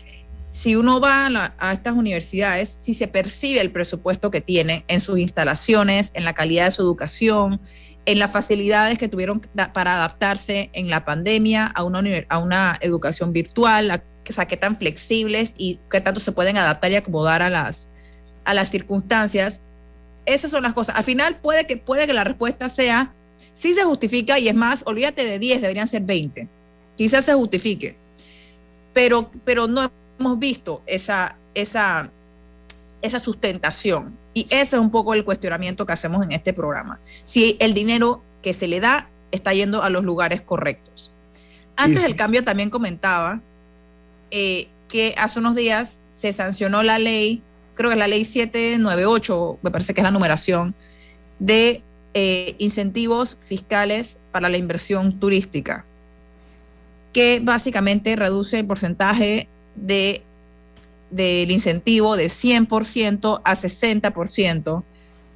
[0.55, 5.19] si uno va a, estas universidades, si se percibe el presupuesto que tienen en sus
[5.19, 7.61] instalaciones, en la calidad de su educación,
[8.07, 13.97] en las facilidades que tuvieron para adaptarse en la pandemia a una, educación virtual, a,
[13.97, 17.89] o qué tan flexibles y qué tanto se pueden adaptar y acomodar a las,
[18.71, 19.61] circunstancias.
[20.25, 20.95] Esas son las cosas.
[20.95, 21.83] Al final puede que,
[22.13, 23.13] la respuesta sea,
[23.53, 26.47] sí se justifica y es más, olvídate de 10, deberían ser 20.
[26.97, 27.97] Quizás se justifique,
[28.93, 29.29] pero
[29.67, 32.11] no hemos visto esa, esa,
[33.03, 34.17] esa sustentación.
[34.33, 36.99] Y ese es un poco el cuestionamiento que hacemos en este programa.
[37.25, 41.11] Si el dinero que se le da está yendo a los lugares correctos.
[41.77, 43.41] Antes del cambio también comentaba
[44.31, 47.43] eh, que hace unos días se sancionó la ley,
[47.75, 50.75] creo que la ley 798, me parece que es la numeración,
[51.39, 51.83] de
[52.15, 55.85] eh, incentivos fiscales para la inversión turística,
[57.13, 60.23] que básicamente reduce el porcentaje de
[61.11, 64.83] del incentivo de 100% a 60%,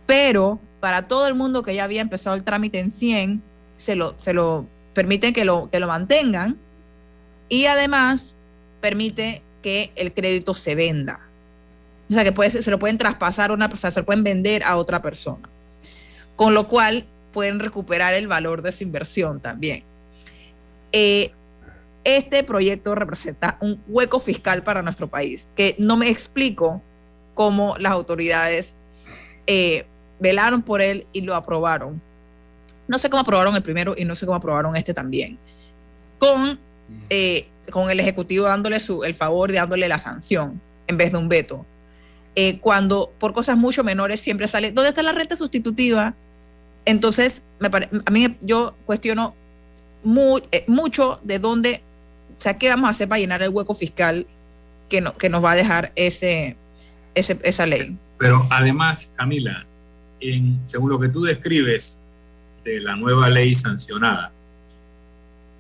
[0.07, 3.43] pero para todo el mundo que ya había empezado el trámite en 100,
[3.77, 6.57] se lo, se lo permiten que lo, que lo mantengan
[7.49, 8.35] y además
[8.81, 11.21] permite que el crédito se venda.
[12.11, 14.65] O sea, que puede, se lo pueden traspasar a una persona, se lo pueden vender
[14.65, 15.49] a otra persona.
[16.35, 19.85] Con lo cual pueden recuperar el valor de su inversión también.
[20.93, 21.33] Eh,
[22.05, 26.83] este proyecto representa un hueco fiscal para nuestro país, que no me explico
[27.35, 28.77] cómo las autoridades
[29.47, 29.87] eh,
[30.19, 32.01] velaron por él y lo aprobaron.
[32.87, 35.39] No sé cómo aprobaron el primero y no sé cómo aprobaron este también.
[36.19, 36.59] Con,
[37.11, 41.29] eh, con el Ejecutivo dándole su, el favor dándole la sanción en vez de un
[41.29, 41.65] veto.
[42.35, 46.15] Eh, cuando por cosas mucho menores siempre sale, ¿dónde está la renta sustitutiva?
[46.85, 49.35] Entonces, me a mí yo cuestiono
[50.05, 51.83] mucho de dónde
[52.39, 54.27] o sea, ¿qué vamos a hacer para llenar el hueco fiscal
[54.89, 56.57] que, no, que nos va a dejar ese,
[57.15, 57.97] esa ley?
[58.17, 59.67] Pero además, Camila,
[60.21, 62.03] en, según lo que tú describes
[62.65, 64.33] de la nueva ley sancionada,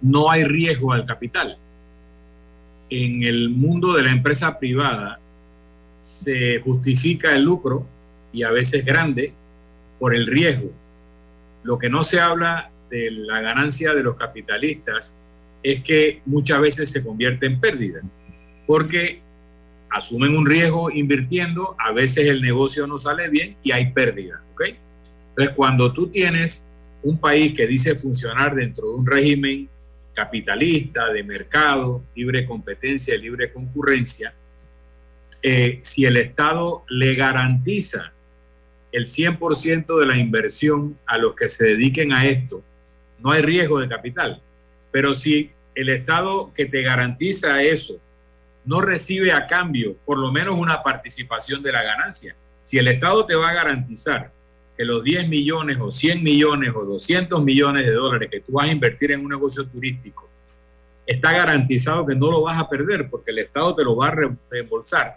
[0.00, 1.58] no hay riesgo al capital.
[2.90, 5.18] En el mundo de la empresa privada
[5.98, 7.86] se justifica el lucro
[8.32, 9.32] y a veces grande
[9.98, 10.70] por el riesgo.
[11.64, 15.16] Lo que no se habla de la ganancia de los capitalistas
[15.62, 18.00] es que muchas veces se convierte en pérdida,
[18.66, 19.20] porque
[19.90, 24.42] asumen un riesgo invirtiendo, a veces el negocio no sale bien y hay pérdida.
[24.52, 24.62] ¿ok?
[25.30, 26.68] Entonces, cuando tú tienes
[27.02, 29.68] un país que dice funcionar dentro de un régimen
[30.14, 34.34] capitalista, de mercado, libre competencia, libre concurrencia,
[35.40, 38.12] eh, si el Estado le garantiza
[38.90, 42.64] el 100% de la inversión a los que se dediquen a esto,
[43.20, 44.42] no hay riesgo de capital.
[44.98, 48.00] Pero si el Estado que te garantiza eso
[48.64, 52.34] no recibe a cambio por lo menos una participación de la ganancia,
[52.64, 54.32] si el Estado te va a garantizar
[54.76, 58.68] que los 10 millones o 100 millones o 200 millones de dólares que tú vas
[58.68, 60.28] a invertir en un negocio turístico,
[61.06, 64.16] está garantizado que no lo vas a perder porque el Estado te lo va a
[64.50, 65.16] reembolsar.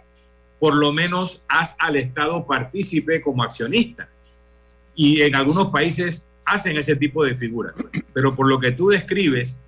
[0.60, 4.08] Por lo menos haz al Estado partícipe como accionista.
[4.94, 7.74] Y en algunos países hacen ese tipo de figuras.
[8.12, 9.58] Pero por lo que tú describes,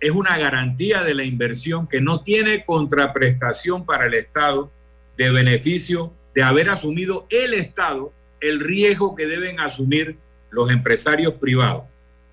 [0.00, 4.70] es una garantía de la inversión que no tiene contraprestación para el Estado
[5.16, 10.16] de beneficio de haber asumido el Estado el riesgo que deben asumir
[10.50, 11.84] los empresarios privados,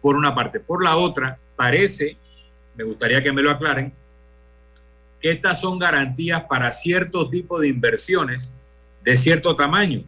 [0.01, 0.61] por una parte.
[0.61, 2.17] Por la otra, parece,
[2.75, 3.93] me gustaría que me lo aclaren,
[5.21, 8.55] que estas son garantías para cierto tipo de inversiones
[9.03, 10.03] de cierto tamaño.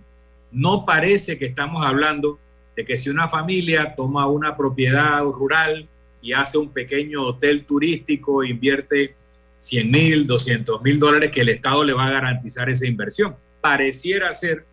[0.52, 2.40] No parece que estamos hablando
[2.76, 5.90] de que si una familia toma una propiedad rural
[6.22, 9.16] y hace un pequeño hotel turístico, invierte
[9.58, 13.36] 100 mil, 200 mil dólares, que el Estado le va a garantizar esa inversión.
[13.62, 14.66] Pareciera ser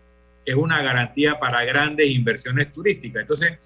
[0.45, 3.23] que es una garantía para grandes inversiones turísticas.
[3.23, 3.59] Entonces,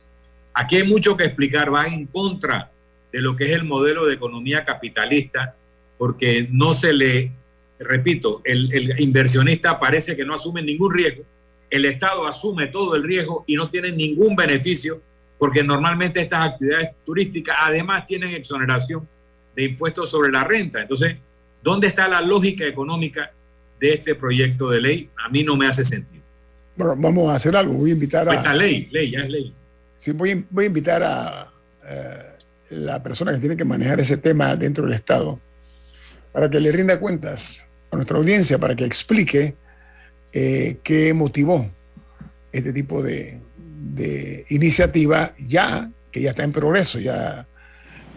[0.54, 2.70] aquí hay mucho que explicar, va en contra
[3.12, 5.56] de lo que es el modelo de economía capitalista,
[5.98, 7.32] porque no se le,
[7.78, 11.24] repito, el, el inversionista parece que no asume ningún riesgo,
[11.68, 15.02] el Estado asume todo el riesgo y no tiene ningún beneficio,
[15.40, 19.08] porque normalmente estas actividades turísticas además tienen exoneración
[19.56, 20.82] de impuestos sobre la renta.
[20.82, 21.16] Entonces,
[21.62, 23.32] ¿dónde está la lógica económica
[23.80, 25.10] de este proyecto de ley?
[25.16, 26.22] A mí no me hace sentido.
[26.76, 27.72] Bueno, vamos a hacer algo.
[27.72, 28.34] Voy a invitar a.
[28.34, 29.54] Esta ley, ley, ya es ley.
[29.96, 31.50] Sí, voy, voy a invitar a
[31.88, 32.32] eh,
[32.68, 35.40] la persona que tiene que manejar ese tema dentro del Estado
[36.32, 39.54] para que le rinda cuentas a nuestra audiencia, para que explique
[40.34, 41.70] eh, qué motivó
[42.52, 43.40] este tipo de,
[43.94, 47.46] de iniciativa ya, que ya está en progreso, ya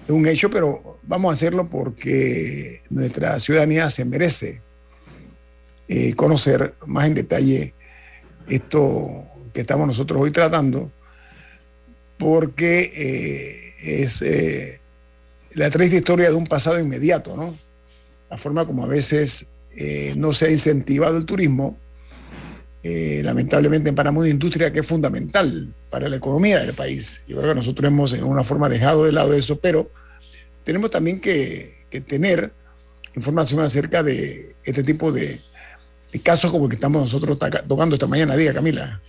[0.05, 4.61] es un hecho, pero vamos a hacerlo porque nuestra ciudadanía se merece
[5.87, 7.73] eh, conocer más en detalle
[8.47, 10.91] esto que estamos nosotros hoy tratando,
[12.17, 14.79] porque eh, es eh,
[15.55, 17.57] la triste historia de un pasado inmediato, ¿no?
[18.29, 19.49] La forma como a veces
[20.15, 21.77] no se ha incentivado el turismo,
[22.83, 27.23] lamentablemente en Panamá una industria que es fundamental para la economía del país.
[27.27, 29.89] Yo creo que nosotros hemos en una forma dejado de lado eso, pero
[30.63, 32.51] tenemos también que, que tener
[33.15, 35.41] información acerca de este tipo de,
[36.11, 38.35] de, casos como el que estamos nosotros tocando esta mañana.
[38.35, 39.01] Diga, Camila.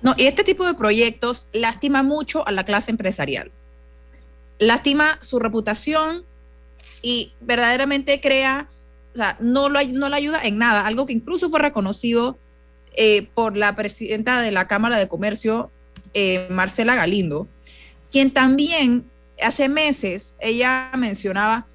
[0.00, 3.52] No, y este tipo de proyectos lastima mucho a la clase empresarial.
[4.58, 6.24] Lastima su reputación
[7.02, 8.68] y verdaderamente crea,
[9.14, 12.36] o sea, no, lo, no le ayuda en nada, algo que incluso fue reconocido
[12.94, 15.70] eh, por la presidenta de la Cámara de Comercio,
[16.14, 17.48] eh, Marcela Galindo,
[18.10, 19.04] quien también
[19.42, 21.66] hace meses ella mencionaba,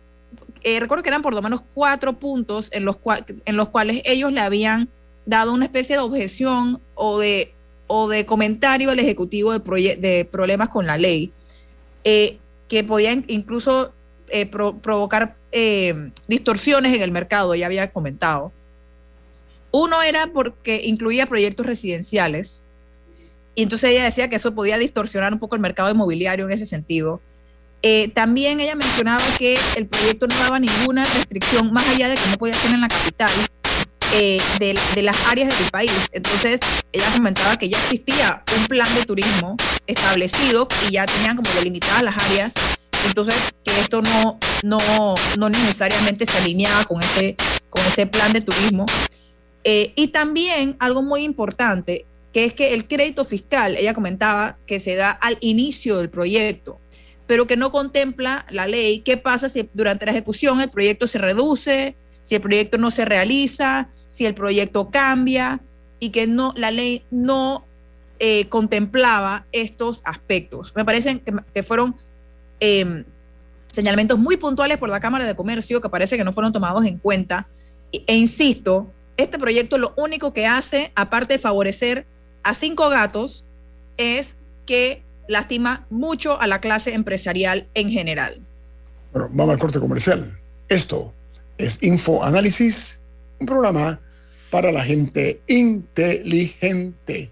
[0.62, 2.98] eh, recuerdo que eran por lo menos cuatro puntos en los,
[3.46, 4.90] en los cuales ellos le habían
[5.26, 7.54] dado una especie de objeción o de,
[7.88, 11.32] o de comentario al Ejecutivo de, de problemas con la ley,
[12.04, 12.38] eh,
[12.68, 13.94] que podían incluso
[14.82, 15.36] provocar
[16.28, 18.52] distorsiones en el mercado, ella había comentado.
[19.72, 22.64] Uno era porque incluía proyectos residenciales,
[23.58, 26.68] y entonces ella decía que eso podía distorsionar un poco el mercado inmobiliario en ese
[26.68, 27.20] sentido.
[27.82, 32.28] Eh, también ella mencionaba que el proyecto no daba ninguna restricción más allá de que
[32.28, 33.32] no podía ser en la capital
[34.14, 36.08] eh, de, las áreas del país.
[36.12, 36.62] Entonces
[36.92, 39.56] ella comentaba que ya existía un plan de turismo
[39.88, 42.54] establecido y ya tenían como delimitadas las áreas.
[43.08, 47.36] Entonces que esto no, no, no necesariamente se alineaba con ese,
[47.72, 48.86] con ese plan de turismo.
[49.70, 54.80] Eh, y también algo muy importante que es que el crédito fiscal, ella comentaba que
[54.80, 56.80] se da al inicio del proyecto,
[57.26, 61.18] pero que no contempla la ley qué pasa si durante la ejecución el proyecto se
[61.18, 65.60] reduce, si el proyecto no se realiza, si el proyecto cambia
[66.00, 67.66] y que no la ley no
[68.20, 70.72] eh, contemplaba estos aspectos.
[70.78, 71.22] Me parecen
[71.54, 71.98] que, fueron
[72.62, 73.04] em,
[73.74, 77.00] señalamientos muy puntuales por la Cámara de Comercio que parece que no fueron tomados en
[77.00, 77.50] cuenta.
[77.92, 82.06] E insisto, este proyecto lo único que hace, aparte de favorecer
[82.44, 83.44] a cinco gatos
[83.98, 88.40] es que lastima mucho a la clase empresarial en general.
[89.12, 90.38] Bueno, vamos al corte comercial.
[90.70, 91.14] Esto
[91.58, 93.02] es Info Análisis,
[93.40, 94.00] un programa
[94.52, 97.32] para la gente inteligente.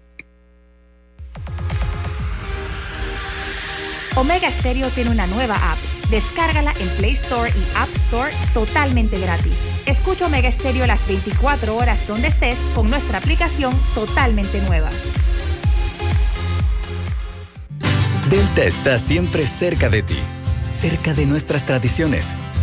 [4.16, 5.95] Omega Stereo tiene una nueva app.
[6.10, 9.52] Descárgala en Play Store y App Store totalmente gratis.
[9.86, 14.90] Escucha Omega Stereo las 24 horas donde estés con nuestra aplicación totalmente nueva.
[18.30, 20.18] Delta está siempre cerca de ti,
[20.72, 22.26] cerca de nuestras tradiciones,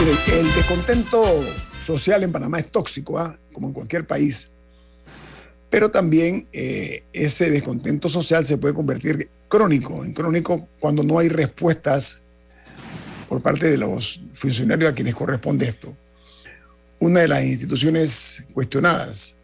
[0.00, 1.42] El descontento
[1.84, 3.36] social en Panamá es tóxico, ¿ah?
[3.52, 4.48] como en cualquier país.
[5.68, 11.28] Pero también eh, ese descontento social se puede convertir crónico, en crónico cuando no hay
[11.28, 12.22] respuestas
[13.28, 15.94] por parte de los funcionarios a quienes corresponde esto.
[16.98, 19.36] Una de las instituciones cuestionadas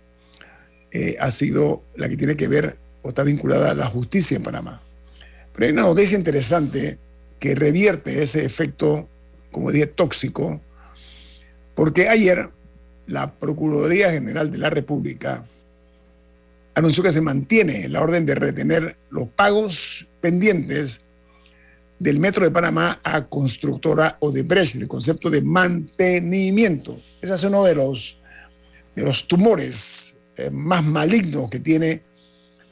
[0.91, 4.43] eh, ha sido la que tiene que ver o está vinculada a la justicia en
[4.43, 4.81] Panamá.
[5.53, 6.99] Pero hay una noticia interesante
[7.39, 9.07] que revierte ese efecto,
[9.57, 10.61] como dije, tóxico,
[11.75, 12.51] porque ayer
[13.07, 15.47] la Procuraduría General de la República
[16.75, 21.01] anunció que se mantiene la orden de retener los pagos pendientes
[21.99, 27.01] del Metro de Panamá a constructora Odebrecht, el concepto de mantenimiento.
[27.23, 28.21] Ese es uno de los,
[28.95, 32.03] de los tumores eh, más malignos que tiene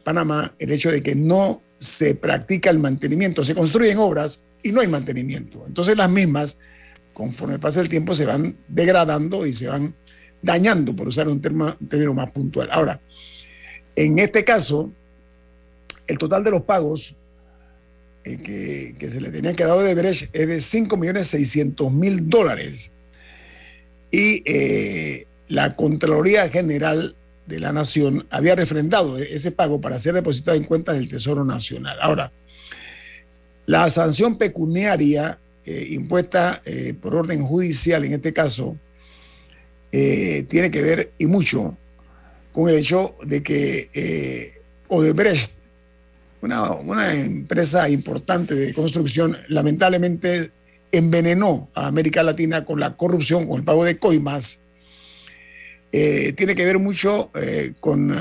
[0.05, 4.81] Panamá, el hecho de que no se practica el mantenimiento, se construyen obras y no
[4.81, 5.63] hay mantenimiento.
[5.69, 6.59] Entonces las mismas,
[7.15, 9.95] conforme pasa el tiempo, se van degradando y se van
[10.43, 12.69] dañando, por usar un, término más puntual.
[12.71, 13.01] Ahora,
[13.97, 14.93] en este caso,
[16.07, 17.15] el total de los pagos
[18.25, 22.91] eh, que, se le tenían que dar de Brecht es de 5.600.000 dólares.
[24.11, 30.57] Y eh, la Contraloría General de la Nación había refrendado ese pago para ser depositado
[30.57, 31.99] en cuentas del Tesoro Nacional.
[32.01, 32.33] Ahora,
[33.67, 38.77] la sanción pecuniaria eh, impuesta eh, por orden judicial en este caso
[39.93, 41.77] eh, tiene que ver y mucho
[42.53, 45.51] con el hecho de que Odebrecht,
[46.41, 50.51] una, empresa importante de construcción, lamentablemente
[50.93, 54.63] envenenó a América Latina con la corrupción, con el pago de coimas,
[55.91, 57.33] tiene que ver mucho
[57.81, 58.17] con uh,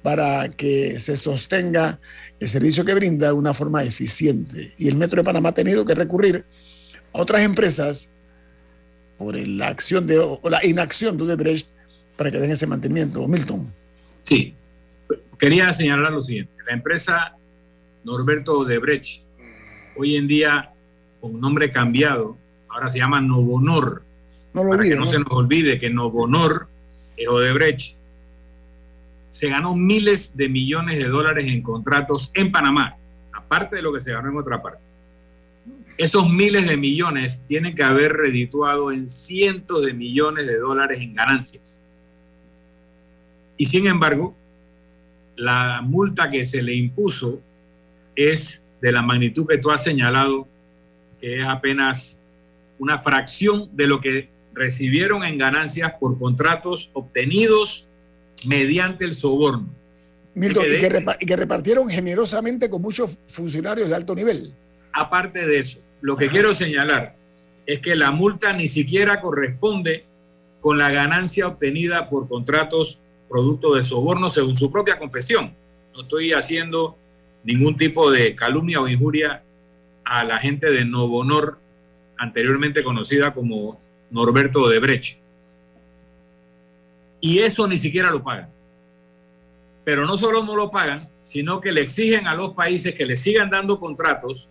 [0.03, 2.01] para que se sostenga
[2.39, 4.75] el servicio que brinda de una forma eficiente.
[4.79, 6.45] Y el Metro de Panamá ha tenido que recurrir
[7.13, 8.11] a otras empresas
[9.19, 11.69] por la acción de o la inacción de Odebrecht
[12.17, 13.27] para que den ese mantenimiento.
[13.29, 13.73] Milton.
[14.23, 14.55] Sí,
[15.39, 16.53] quería señalar lo siguiente.
[16.67, 17.37] La empresa
[18.05, 19.23] Norberto Odebrecht,
[19.97, 20.73] hoy en día
[21.21, 22.39] con nombre cambiado,
[22.69, 24.03] ahora se llama Novonor.
[24.55, 25.07] No para olvide, que no, ¿no?
[25.07, 26.69] se nos olvide que Novonor
[27.17, 27.97] es Odebrecht.
[29.31, 32.97] Se ganó miles de millones de dólares en contratos en Panamá,
[33.33, 34.83] aparte de lo que se ganó en otra parte.
[35.97, 41.15] Esos miles de millones tienen que haber redituado en cientos de millones de dólares en
[41.15, 41.85] ganancias.
[43.57, 44.35] Y sin embargo,
[45.37, 47.41] la multa que se le impuso
[48.17, 50.49] es de la magnitud que tú has señalado,
[51.21, 52.23] que es apenas
[52.79, 57.87] una fracción de lo que recibieron en ganancias por contratos obtenidos
[58.47, 59.69] mediante el soborno.
[60.35, 64.53] Milton, Y que de- y repartieron generosamente con muchos funcionarios de alto nivel.
[64.93, 67.15] Aparte de eso, lo que quiero señalar
[67.67, 70.05] es que la multa ni siquiera corresponde
[70.61, 75.53] con la ganancia obtenida por contratos producto de soborno según su propia confesión.
[75.95, 76.97] No estoy haciendo
[77.45, 79.43] ningún tipo de calumnia o injuria
[80.05, 81.59] a la gente de Novo Honor,
[82.19, 83.81] anteriormente conocida como
[84.11, 85.19] Norberto de Breche.
[87.21, 88.49] Y eso ni siquiera lo pagan.
[89.85, 93.17] Pero no solo no lo pagan, sino que le exigen a los países que le
[93.17, 94.49] sigan dando contratos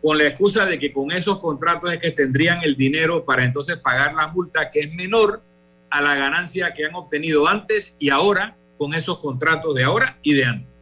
[0.00, 3.76] con la excusa de que con esos contratos es que tendrían el dinero para entonces
[3.76, 5.42] pagar la multa que es menor
[5.90, 10.34] a la ganancia que han obtenido antes y ahora con esos contratos de ahora y
[10.34, 10.74] de antes.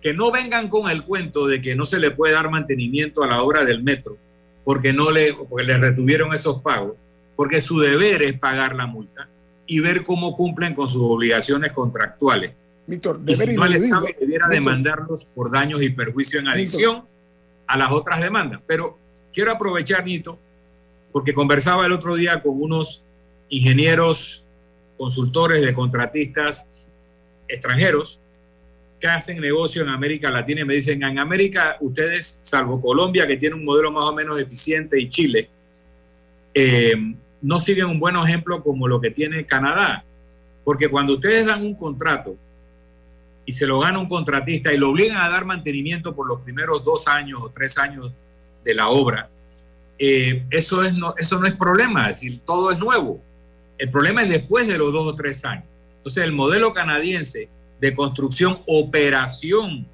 [0.00, 3.26] Que no vengan con el cuento de que no se le puede dar mantenimiento a
[3.26, 4.16] la obra del metro
[4.64, 6.94] porque no le porque le retuvieron esos pagos,
[7.36, 9.28] porque su deber es pagar la multa
[9.66, 12.52] y ver cómo cumplen con sus obligaciones contractuales.
[12.86, 17.04] Víctor, y si no, el Estado debiera demandarlos por daños y perjuicio en adición
[17.66, 18.60] a las otras demandas.
[18.66, 18.98] Pero
[19.32, 20.38] quiero aprovechar, Nito,
[21.12, 23.04] porque conversaba el otro día con unos
[23.48, 24.44] ingenieros,
[24.96, 26.68] consultores de contratistas
[27.48, 28.20] extranjeros
[29.00, 33.36] que hacen negocio en América Latina y me dicen, en América ustedes, salvo Colombia, que
[33.36, 35.48] tiene un modelo más o menos eficiente, y Chile,
[36.52, 36.94] eh,
[37.42, 40.04] no siguen un buen ejemplo como lo que tiene Canadá.
[40.64, 42.36] Porque cuando ustedes dan un contrato
[43.44, 46.84] y se lo gana un contratista y lo obligan a dar mantenimiento por los primeros
[46.84, 48.12] dos años o tres años
[48.64, 49.28] de la obra,
[49.98, 53.20] eh, eso, es no, eso no es problema, es decir, todo es nuevo.
[53.76, 55.64] El problema es después de los dos o tres años.
[55.96, 57.48] Entonces, el modelo canadiense
[57.80, 59.86] de construcción, operación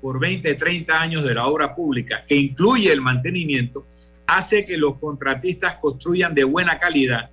[0.00, 3.84] por 20, 30 años de la obra pública, que incluye el mantenimiento,
[4.28, 7.30] hace que los contratistas construyan de buena calidad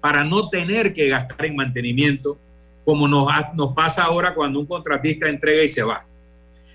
[0.00, 2.38] para no tener que gastar en mantenimiento,
[2.84, 3.26] como nos,
[3.74, 6.04] pasa ahora cuando un contratista entrega y se va.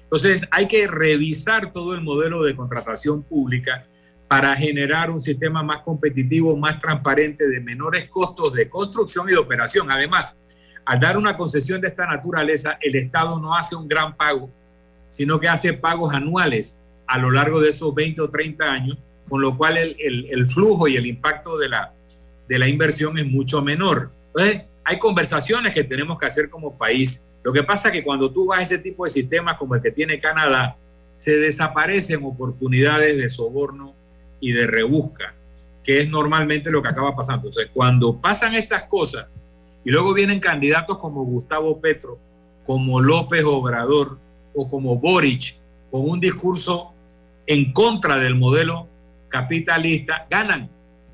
[0.02, 3.86] Entonces, hay que revisar todo el modelo de contratación pública
[4.28, 9.38] para generar un sistema más competitivo, más transparente, de menores costos de construcción y de
[9.38, 9.92] operación.
[9.92, 10.36] Además,
[10.84, 14.50] al dar una concesión de esta naturaleza, el Estado no hace un gran pago,
[15.08, 18.98] sino que hace pagos anuales a lo largo de esos 20 o 30 años,
[19.30, 21.94] con lo cual el, flujo y el impacto de la,
[22.48, 24.12] de la inversión es mucho menor.
[24.28, 27.26] Entonces, hay conversaciones que tenemos que hacer como país.
[27.44, 29.82] Lo que pasa es que cuando tú vas a ese tipo de sistemas como el
[29.82, 30.76] que tiene Canadá,
[31.14, 33.94] se desaparecen oportunidades de soborno
[34.40, 35.36] y de rebusca,
[35.84, 37.48] que es normalmente lo que acaba pasando.
[37.48, 39.28] Entonces, cuando pasan estas cosas,
[39.84, 42.20] y luego vienen candidatos como Gustavo Petro,
[42.66, 44.18] como López Obrador
[44.54, 45.56] o como Boric,
[45.90, 46.94] con un discurso
[47.48, 48.88] en contra del modelo
[49.30, 50.70] capitalista, ganan.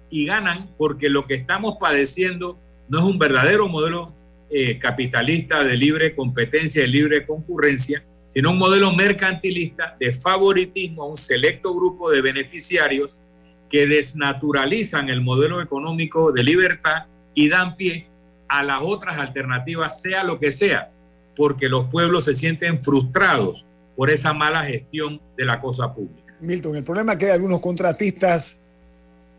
[0.09, 4.13] Y ganan porque lo que estamos padeciendo no es un verdadero modelo
[4.49, 11.07] eh, capitalista de libre competencia, de libre concurrencia, sino un modelo mercantilista de favoritismo a
[11.07, 13.21] un selecto grupo de beneficiarios
[13.69, 18.07] que desnaturalizan el modelo económico de libertad y dan pie
[18.47, 20.91] a las otras alternativas, sea lo que sea,
[21.35, 26.24] porque los pueblos se sienten frustrados por esa mala gestión de la cosa pública.
[26.39, 28.57] Milton, el problema es que hay algunos contratistas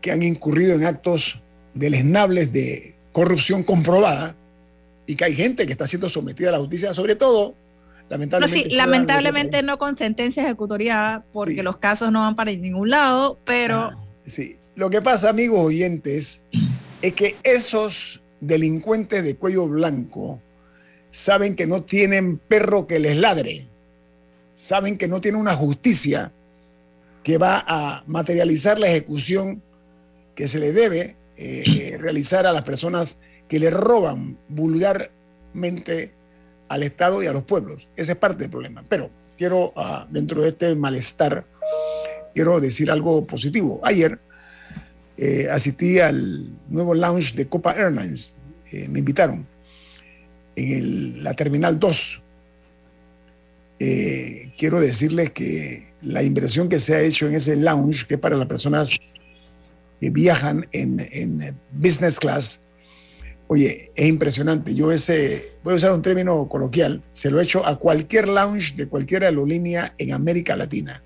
[0.01, 1.39] que han incurrido en actos
[1.73, 4.35] deleznables de corrupción comprobada
[5.05, 7.55] y que hay gente que está siendo sometida a la justicia, sobre todo,
[8.09, 8.69] lamentablemente.
[8.69, 13.75] No, lamentablemente no con sentencia ejecutoria, porque los casos no van para ningún lado, pero...
[13.75, 16.43] Ah, sí, lo que pasa, amigos oyentes,
[17.01, 20.39] es que esos delincuentes de cuello blanco
[21.09, 23.67] saben que no tienen perro que les ladre,
[24.55, 26.31] saben que no tienen una justicia
[27.27, 29.61] que va a materializar la ejecución
[30.33, 33.17] que se le debe eh, realizar a las personas
[33.49, 36.13] que le roban vulgarmente
[36.69, 37.85] al Estado y a los pueblos.
[37.97, 38.85] Ese es parte del problema.
[38.87, 41.45] Pero quiero, ah, dentro de este malestar,
[42.33, 43.81] quiero decir algo positivo.
[43.83, 44.21] Ayer
[45.17, 48.35] eh, asistí al nuevo lounge de Copa Airlines.
[48.71, 49.45] Eh, me invitaron
[50.55, 52.21] en la Terminal 2.
[53.79, 58.37] Eh, quiero decirles que la inversión que se ha hecho en ese lounge, que para
[58.37, 58.97] las personas
[59.99, 62.61] que viajan en, en business class,
[63.47, 64.75] oye, es impresionante.
[64.75, 68.75] Yo ese, voy a usar un término coloquial, se lo he hecho a cualquier lounge
[68.75, 71.01] de cualquier aerolínea en América Latina.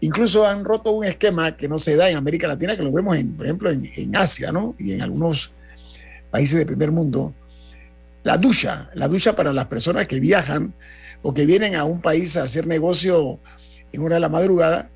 [0.00, 3.16] Incluso han roto un esquema que no se da en América Latina, que lo vemos,
[3.16, 4.74] en, por ejemplo, en, Asia, ¿no?
[4.78, 5.50] Y en algunos
[6.30, 7.34] países de primer mundo.
[8.22, 10.72] La ducha, la ducha para las personas que viajan
[11.22, 13.40] o que vienen a un país a hacer negocio
[13.92, 14.90] en hora de la madrugada,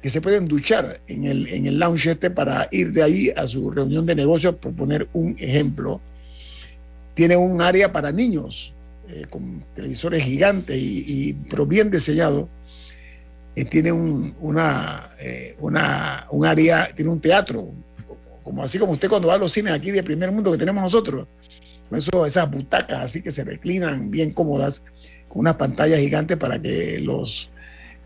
[0.00, 3.46] que se pueden duchar en el, en el lounge este para ir de ahí a
[3.46, 6.00] su reunión de negocios, por poner un ejemplo.
[7.14, 8.74] Tiene un área para niños,
[9.08, 12.48] eh, con televisores gigantes y, y, pero bien diseñado
[13.54, 17.68] eh, tiene un, una, eh, una, un área, tiene un teatro,
[18.42, 20.82] como así como usted cuando va a los cines aquí de primer mundo que tenemos
[20.82, 21.28] nosotros,
[21.90, 24.82] eso, esas butacas así que se reclinan bien cómodas,
[25.28, 27.50] con una pantalla gigante para que los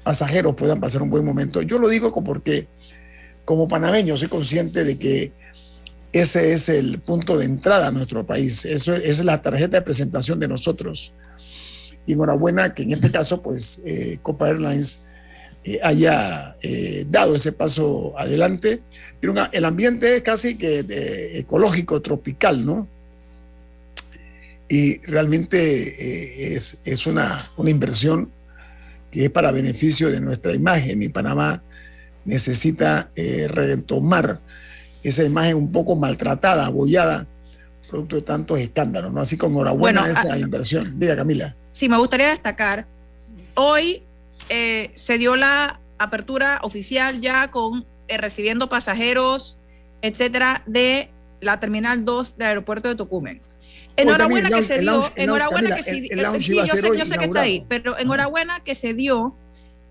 [0.07, 1.63] pasajeros puedan pasar un buen momento.
[1.63, 2.69] Yo lo digo porque
[3.45, 5.33] como panameño soy consciente de que
[6.13, 10.39] ese es el punto de entrada a nuestro país, eso es la tarjeta de presentación
[10.39, 11.13] de nosotros.
[12.07, 15.01] Y enhorabuena que en este caso, pues, eh, Copa Airlines
[15.65, 18.83] eh, haya eh, dado ese paso adelante.
[19.51, 20.85] el ambiente es casi que
[21.37, 22.87] ecológico, tropical, ¿no?
[24.69, 28.31] Y realmente es, es una, una, inversión
[29.17, 31.63] que es para beneficio de nuestra imagen y Panamá
[32.25, 33.11] necesita
[33.49, 34.41] retomar
[35.03, 37.27] esa imagen un poco maltratada, abollada,
[37.89, 39.21] producto de tantos escándalos, ¿no?
[39.21, 40.99] Así como enhorabuena esa inversión.
[40.99, 41.55] Diga, Camila.
[41.73, 42.87] Sí, me gustaría destacar,
[43.55, 44.03] hoy
[44.49, 49.59] eh, se dio la apertura oficial ya con eh, recibiendo pasajeros,
[50.03, 51.11] etcétera, de
[51.41, 53.41] la Terminal 2 del aeropuerto de Tocumen.
[53.97, 57.65] Enhorabuena que se dio, enhorabuena que se dio, yo sé, yo sé que está ahí,
[57.69, 59.35] pero enhorabuena que se dio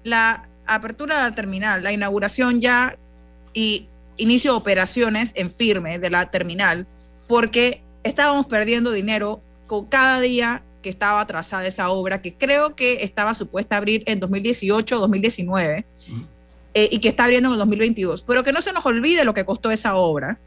[0.03, 2.97] la apertura de la terminal, la inauguración ya
[3.53, 3.87] y
[4.17, 6.85] inicio de operaciones en firme de la terminal,
[7.27, 13.03] porque estábamos perdiendo dinero con cada día que estaba atrasada esa obra, que creo que
[13.03, 15.85] estaba supuesta a abrir en 2018 o 2019
[16.75, 18.23] eh, y que está abriendo en el 2022.
[18.23, 20.37] Pero que no se nos olvide lo que costó esa obra,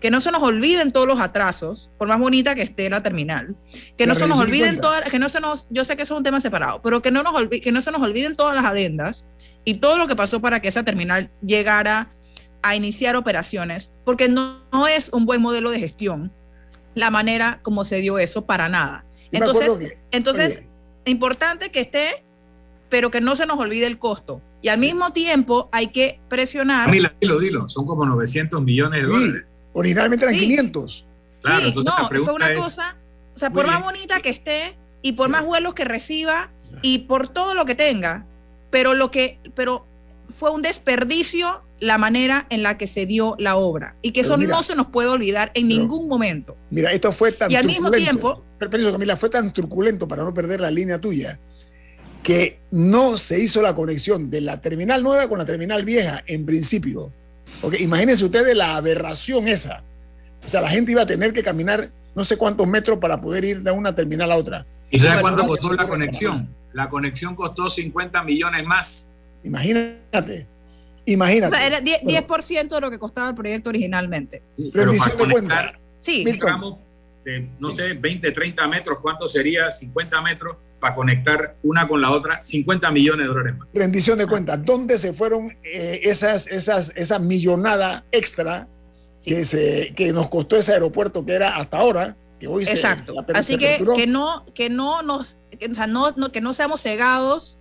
[0.00, 3.54] que no se nos olviden todos los atrasos, por más bonita que esté la terminal,
[3.96, 6.18] que no se nos olviden todas, que no se nos, yo sé que eso es
[6.18, 9.26] un tema separado, pero que no, nos que no se nos olviden todas las adendas
[9.64, 12.10] y todo lo que pasó para que esa terminal llegara
[12.62, 16.32] a iniciar operaciones, porque no, es un buen modelo de gestión
[16.94, 19.04] la manera como se dio eso para nada.
[19.32, 20.66] Entonces, entonces
[21.04, 22.24] importante que esté,
[22.88, 24.40] pero que no se nos olvide el costo.
[24.62, 26.90] Y al mismo tiempo hay que presionar.
[26.90, 29.49] Mira, dilo, dilo, son como 900 millones de dólares.
[29.72, 31.06] Originalmente eran 500.
[31.42, 32.96] Claro, sí, no, fue una cosa,
[33.34, 36.50] o sea, por más bonita que esté y por más vuelos que reciba
[36.82, 38.26] y por todo lo que tenga,
[38.70, 39.86] pero lo que, pero
[40.28, 44.36] fue un desperdicio la manera en la que se dio la obra y que eso
[44.36, 46.56] no se nos puede olvidar en ningún momento.
[46.70, 50.34] Mira, esto fue tan y al mismo tiempo, permiso Camila, fue tan truculento para no
[50.34, 51.38] perder la línea tuya
[52.22, 56.44] que no se hizo la conexión de la terminal nueva con la terminal vieja en
[56.44, 57.12] principio.
[57.60, 59.82] Porque imagínense ustedes la aberración esa.
[60.44, 63.44] O sea, la gente iba a tener que caminar no sé cuántos metros para poder
[63.44, 64.66] ir de una terminal a otra.
[64.90, 66.48] ¿Y sabes cuánto costó la conexión?
[66.72, 69.12] La conexión costó 50 millones más.
[69.44, 70.46] Imagínate.
[71.04, 71.54] Imagínate.
[71.54, 74.42] O sea, era 10%, de lo que costaba el proyecto originalmente.
[74.72, 76.24] Pero para conectar, sí.
[77.24, 79.70] de, no sé, 20, 30 metros, ¿cuánto sería?
[79.70, 83.68] 50 metros para conectar una con la otra, 50 millones de dólares más.
[83.72, 88.66] Rendición de cuentas, ¿dónde se fueron eh, esas, esas, esa millonada extra
[89.24, 92.16] que, se, que nos costó ese aeropuerto que era hasta ahora?
[92.38, 93.14] Que hoy Exacto.
[93.34, 95.36] Así que, que, no, que no nos,
[95.70, 97.58] o sea, no, no, que no seamos cegados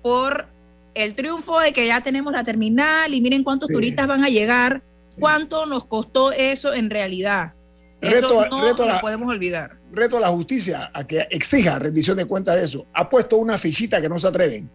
[0.00, 0.46] por
[0.94, 4.82] el triunfo de que ya tenemos la terminal y miren cuántos turistas van a llegar,
[5.18, 7.54] cuánto nos costó eso en realidad.
[8.00, 9.81] Reto, eso no lo podemos olvidar.
[9.92, 12.86] Reto a la justicia a que exija rendición de cuentas de eso.
[12.94, 14.70] Ha puesto una fichita que no se atreven.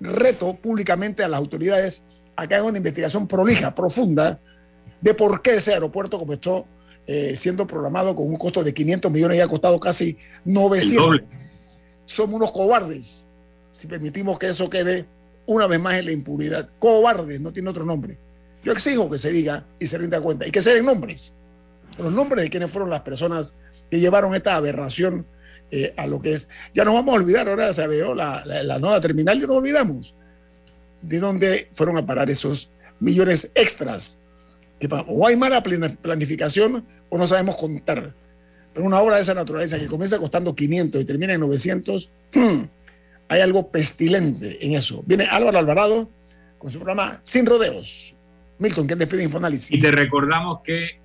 [0.00, 2.02] Reto públicamente a las autoridades
[2.34, 4.40] a que hagan una investigación prolija, profunda,
[5.02, 6.66] de por qué ese aeropuerto comenzó
[7.06, 11.20] eh, siendo programado con un costo de 500 millones y ha costado casi 900.
[12.06, 13.26] Somos unos cobardes
[13.70, 15.04] si permitimos que eso quede
[15.44, 16.70] una vez más en la impunidad.
[16.78, 18.16] Cobardes, no tiene otro nombre.
[18.62, 21.34] Yo exijo que se diga y se rinda cuenta y que se den nombres.
[21.98, 23.56] Los nombres de quienes fueron las personas
[23.90, 25.26] que llevaron esta aberración
[25.70, 26.48] eh, a lo que es.
[26.72, 30.14] Ya nos vamos a olvidar, ahora se veo la, la, nueva terminal y nos olvidamos
[31.02, 32.70] de dónde fueron a parar esos
[33.00, 34.20] millones extras.
[34.78, 38.14] Que, o hay mala planificación o no sabemos contar.
[38.72, 42.10] Pero una obra de esa naturaleza que comienza costando 500 y termina en 900,
[43.28, 45.02] hay algo pestilente en eso.
[45.06, 46.08] Viene Álvaro Alvarado
[46.58, 48.14] con su programa Sin Rodeos.
[48.58, 49.76] Milton, ¿qué despide Infoanálisis?
[49.76, 51.00] Y te recordamos que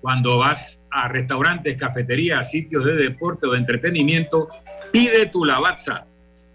[0.00, 4.48] cuando vas a restaurantes, cafeterías, sitios de deporte o de entretenimiento,
[4.92, 6.06] pide tu Lavazza.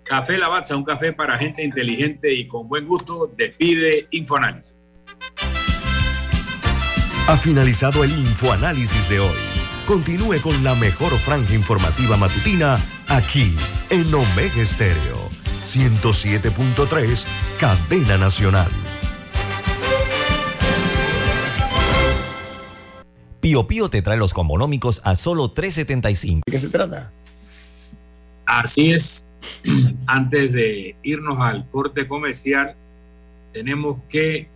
[0.03, 4.77] Café Lavazza, un café para gente inteligente y con buen gusto, despide Infoanálisis.
[7.27, 9.37] Ha finalizado el Infoanálisis de hoy.
[9.87, 12.77] Continúe con la mejor franja informativa matutina
[13.07, 13.55] aquí
[13.89, 15.29] en Omega Estéreo
[15.65, 17.25] 107.3,
[17.59, 18.69] Cadena Nacional.
[23.45, 26.41] Pío Pío te trae los combonómicos a solo 3.75.
[26.47, 27.11] ¿De qué se trata?
[28.43, 29.29] Así es.
[30.07, 32.73] antes de irnos al corte comercial,
[33.53, 34.47] tenemos que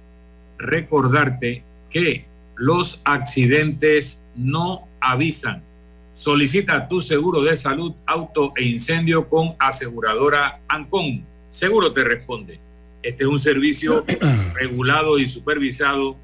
[0.57, 1.61] recordarte
[1.91, 2.25] que
[2.55, 5.61] los accidentes no avisan.
[6.11, 11.23] Solicita tu seguro de salud, auto e incendio con aseguradora Ancon.
[11.47, 12.59] Seguro te responde.
[13.03, 14.03] Este es un servicio
[14.55, 16.17] regulado y supervisado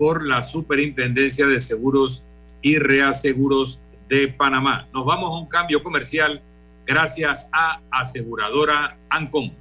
[0.00, 2.24] por la Superintendencia de Seguros
[2.62, 4.88] y Reaseguros de Panamá.
[4.94, 6.40] Nos vamos a un cambio comercial
[6.86, 9.52] gracias a aseguradora Ancon.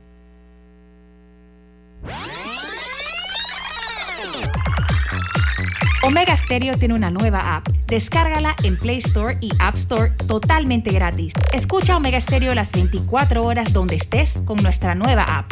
[6.03, 7.67] Omega Stereo tiene una nueva app.
[7.87, 11.33] Descárgala en Play Store y App Store totalmente gratis.
[11.51, 15.51] Escucha Omega Stereo las 24 horas donde estés con nuestra nueva app.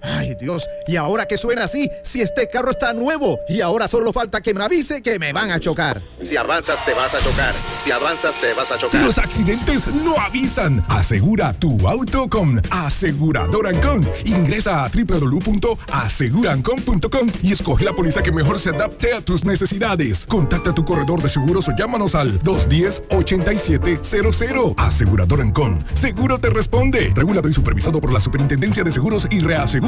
[0.00, 1.90] Ay Dios, ¿y ahora que suena así?
[2.04, 5.50] Si este carro está nuevo y ahora solo falta que me avise que me van
[5.50, 6.00] a chocar.
[6.22, 7.52] Si avanzas te vas a chocar.
[7.84, 9.02] Si avanzas te vas a chocar.
[9.02, 10.84] Los accidentes no avisan.
[10.88, 14.08] Asegura tu auto con Aseguradora Ancon.
[14.24, 20.26] Ingresa a www.asegurancon.com y escoge la póliza que mejor se adapte a tus necesidades.
[20.26, 24.74] Contacta a tu corredor de seguros o llámanos al 210-8700.
[24.76, 25.84] Aseguradora Ancon.
[25.94, 27.12] Seguro te responde.
[27.16, 29.87] Regulado y supervisado por la Superintendencia de Seguros y Reaseguros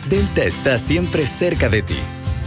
[0.09, 1.99] Delta está siempre cerca de ti,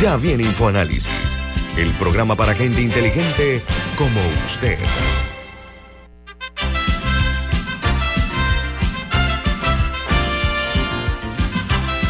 [0.00, 1.38] Ya viene InfoAnálisis,
[1.78, 3.62] el programa para gente inteligente
[3.96, 4.78] como usted.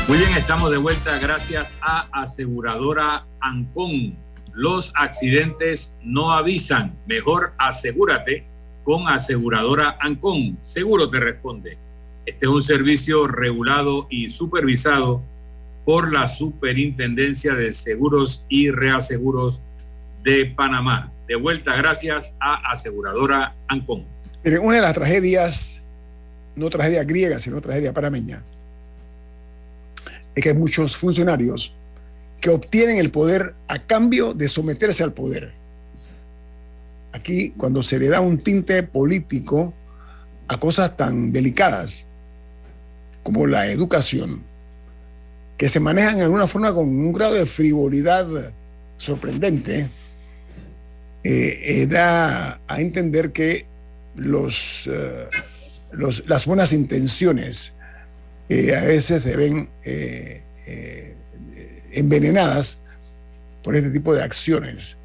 [0.09, 4.19] Muy bien, estamos de vuelta gracias a aseguradora Ancon.
[4.53, 6.99] Los accidentes no avisan.
[7.07, 8.49] Mejor asegúrate
[8.83, 10.59] con aseguradora Ancon.
[10.61, 11.79] Seguro te responde.
[12.27, 15.23] Este es un servicio regulado y supervisado
[15.87, 19.63] por la Superintendencia de Seguros y Reaseguros
[20.25, 21.13] de Panamá.
[21.29, 24.05] De vuelta, gracias a aseguradora Ancon.
[24.45, 25.83] Miren, una de las tragedias,
[26.57, 28.43] no tragedia griega, sino tragedia panameña,
[30.35, 31.73] es que hay muchos funcionarios
[32.41, 35.53] que obtienen el poder a cambio de someterse al poder.
[37.13, 39.73] Aquí, cuando se le da un tinte político
[40.49, 42.07] a cosas tan delicadas
[43.23, 44.43] como la educación,
[45.57, 48.27] que se manejan de alguna forma con un grado de frivolidad
[48.99, 49.89] sorprendente,
[51.25, 53.67] eh, eh, da a entender que
[54.15, 55.27] los, eh,
[56.27, 57.75] las buenas intenciones
[58.49, 59.69] a veces se ven
[61.91, 62.81] envenenadas
[63.65, 64.99] por este tipo de acciones.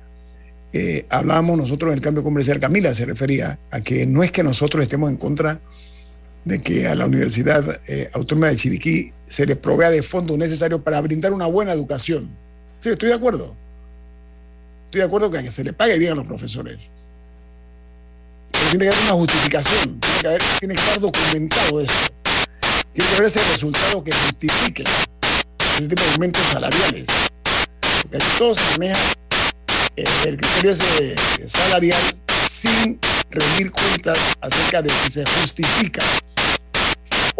[1.09, 4.83] hablamos nosotros en el cambio comercial, Camila se refería a que no es que nosotros
[4.83, 5.59] estemos en contra
[6.45, 7.79] de que a la Universidad
[8.13, 12.29] Autónoma de Chiriquí se le provea de fondos necesarios para brindar una buena educación.
[12.81, 13.55] Sí, estoy de acuerdo.
[14.85, 16.91] Estoy de acuerdo que se le pague bien a los profesores.
[18.69, 22.11] Tiene que haber una justificación, tiene que haber, tiene que estar documentado eso.
[22.93, 27.31] tiene que haber ese resultado que justifique ese tipo de aumentos salariales.
[28.01, 29.13] Porque todo se maneja
[29.95, 30.75] eh, el criterio
[31.47, 36.03] salarial sin rendir cuentas acerca de si se justifica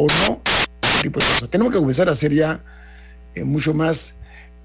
[0.01, 0.41] o no
[1.01, 1.49] tipo de cosas.
[1.49, 2.63] Tenemos que comenzar a ser ya
[3.35, 4.15] eh, mucho más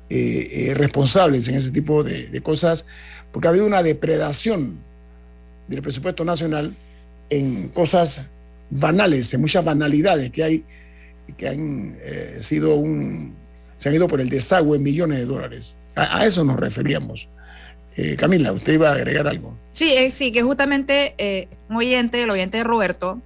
[0.08, 2.86] eh, responsables en ese tipo de, cosas,
[3.32, 4.78] porque ha habido una depredación
[5.68, 6.76] del presupuesto nacional
[7.28, 8.22] en cosas
[8.70, 10.64] banales, en muchas banalidades que hay
[11.36, 13.34] que han eh, sido un
[13.78, 15.74] se han ido por el desagüe en millones de dólares.
[15.96, 17.28] A, eso nos referíamos.
[17.96, 19.54] Eh, Camila, usted iba a agregar algo.
[19.72, 23.20] Sí, eh, sí, que justamente un oyente, el oyente de Roberto,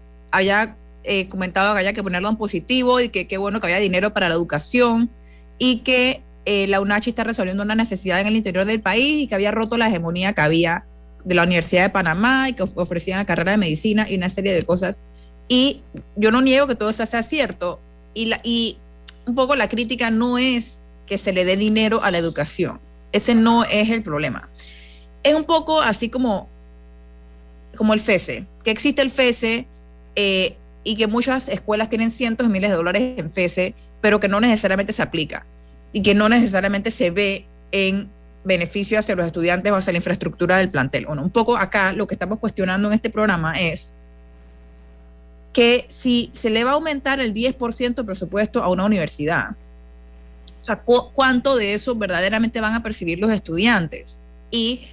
[1.07, 4.13] haya comentado que haya que ponerlo en positivo y que qué bueno que haya dinero
[4.13, 5.11] para la educación
[5.59, 9.35] y que la UNACHI está resolviendo una necesidad en el interior del país y que
[9.35, 10.85] había roto la hegemonía que había
[11.25, 14.53] de la Universidad de Panamá y que ofrecían la carrera de medicina y una serie
[14.53, 15.03] de cosas.
[15.49, 15.83] Y
[16.17, 17.81] yo no niego que todo eso sea cierto.
[18.15, 18.79] Y, la, y
[19.27, 22.81] un poco la crítica no es que se le dé dinero a la educación.
[23.13, 24.49] Ese no es el problema.
[25.23, 26.49] Es un poco así como,
[27.77, 29.67] como el FESE, que existe el FESE
[30.17, 34.29] eh, y que muchas escuelas tienen cientos de miles de dólares en FESE, pero que
[34.29, 35.45] no necesariamente se aplica
[35.93, 38.09] y que no necesariamente se ve en
[38.45, 41.07] beneficio hacia los estudiantes o hacia la infraestructura del plantel.
[41.07, 43.93] Bueno, un poco acá lo que estamos cuestionando en este programa es
[45.53, 49.51] que si se le va a aumentar el 10% de presupuesto a una universidad,
[50.63, 54.21] o sea, ¿cuánto de eso verdaderamente van a percibir los estudiantes?
[54.51, 54.87] Y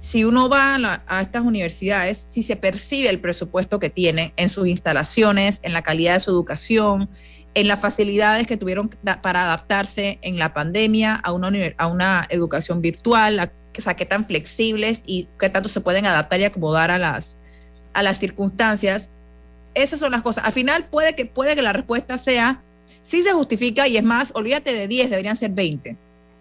[0.00, 0.76] si uno va
[1.06, 5.82] a, estas universidades, si se percibe el presupuesto que tienen en sus instalaciones, en la
[5.82, 7.08] calidad de su educación,
[7.54, 8.90] en las facilidades que tuvieron
[9.22, 15.28] para adaptarse en la pandemia a una, educación virtual, a, sea, qué tan flexibles y
[15.38, 17.36] qué tanto se pueden adaptar y acomodar a las,
[18.18, 19.10] circunstancias.
[19.74, 20.44] Esas son las cosas.
[20.44, 21.32] Al final puede que,
[21.62, 22.62] la respuesta sea,
[23.00, 25.96] sí se justifica y es más, olvídate de 10, deberían ser 20.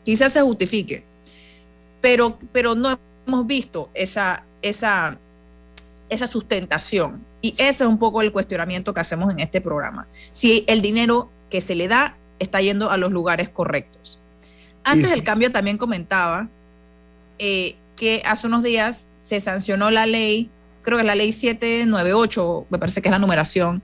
[0.06, 1.04] Quizás se justifique,
[2.00, 2.38] pero
[2.76, 5.18] no hemos visto esa, esa,
[6.10, 7.24] esa sustentación.
[7.42, 10.08] Y ese es un poco el cuestionamiento que hacemos en este programa.
[10.32, 14.20] Si el dinero que se le da está yendo a los lugares correctos.
[14.84, 16.48] Antes del cambio también comentaba
[17.40, 20.50] eh, que hace unos días se sancionó la ley,
[20.82, 23.82] creo que es la ley 798, me parece que es la numeración,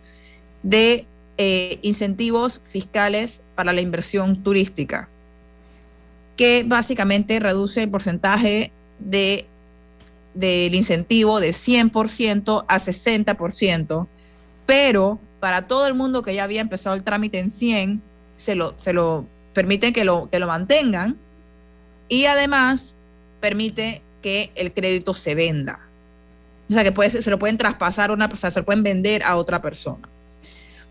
[0.62, 1.06] de
[1.38, 5.10] eh, incentivos fiscales para la inversión turística,
[6.38, 8.72] que básicamente reduce el porcentaje
[9.04, 9.48] de
[10.34, 14.08] del incentivo de 100% a 60%,
[14.66, 18.02] pero para todo el mundo que ya había empezado el trámite en 100,
[18.38, 21.18] se lo, se lo permiten que lo, que lo mantengan
[22.10, 22.96] y además
[23.40, 25.82] permite que el crédito se venda.
[26.70, 29.22] O sea, que puede, se lo pueden traspasar a una persona, se lo pueden vender
[29.24, 30.08] a otra persona.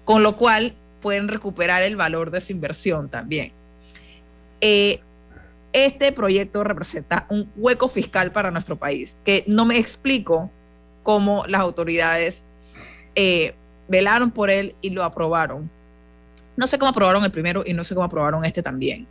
[0.04, 3.52] Con lo cual pueden recuperar el valor de su inversión también.
[4.60, 5.00] Eh,
[5.72, 10.50] este proyecto representa un hueco fiscal para nuestro país, que no me explico
[11.02, 12.44] cómo las autoridades
[13.14, 13.54] eh,
[13.88, 15.70] velaron por él y lo aprobaron.
[16.56, 19.06] No sé cómo aprobaron el primero y no sé cómo aprobaron este también.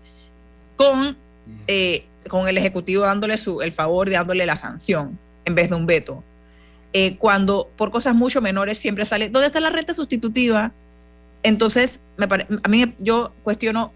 [0.75, 1.17] Con,
[1.67, 5.75] eh, con el Ejecutivo dándole su, el favor de dándole la sanción en vez de
[5.75, 6.23] un veto.
[6.93, 10.71] Eh, cuando por cosas mucho menores siempre sale, ¿dónde está la renta sustitutiva?
[11.43, 12.27] Entonces, me
[12.63, 13.93] a mí yo cuestiono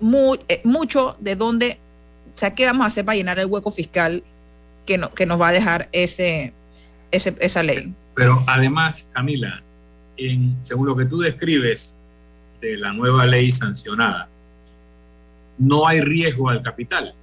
[0.00, 1.78] mucho de dónde
[2.40, 4.22] sea, ¿qué vamos a hacer para llenar el hueco fiscal
[4.86, 6.54] que, no, que nos va a dejar ese,
[7.10, 7.92] esa ley?
[8.14, 9.62] Pero además, Camila,
[10.16, 12.00] en, según lo que tú describes
[12.60, 14.28] de la nueva ley sancionada,
[15.58, 17.14] no hay riesgo al capital.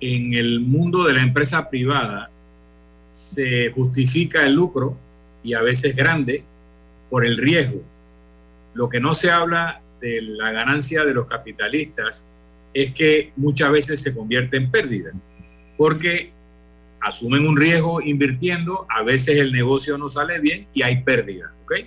[0.00, 2.30] En el mundo de la empresa privada
[3.10, 4.96] se justifica el lucro
[5.44, 6.42] y a veces grande
[7.08, 7.80] por el riesgo.
[8.74, 12.26] Lo que no se habla de la ganancia de los capitalistas
[12.74, 15.12] es que muchas veces se convierte en pérdida,
[15.78, 16.32] porque
[17.00, 21.54] asumen un riesgo invirtiendo, a veces el negocio no sale bien y hay pérdida.
[21.62, 21.86] ¿okay?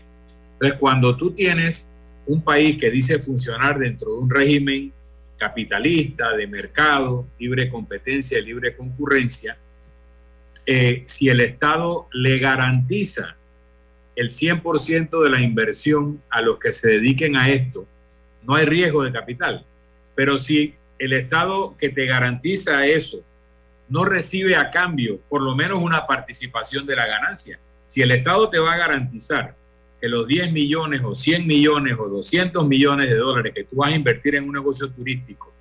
[0.53, 1.91] Entonces, cuando tú tienes
[2.25, 4.93] un país que dice funcionar dentro de un régimen
[5.37, 9.57] capitalista, de mercado, libre competencia, libre concurrencia,
[10.65, 13.37] eh, si el Estado le garantiza
[14.15, 17.87] el 100% de la inversión a los que se dediquen a esto,
[18.43, 19.65] no hay riesgo de capital.
[20.17, 23.19] Pero si el Estado que te garantiza eso
[23.87, 28.49] no recibe a cambio por lo menos una participación de la ganancia, si el Estado
[28.49, 29.55] te va a garantizar
[30.01, 33.93] que los 10 millones o 100 millones o 200 millones de dólares que tú vas
[33.93, 35.53] a invertir en un negocio turístico,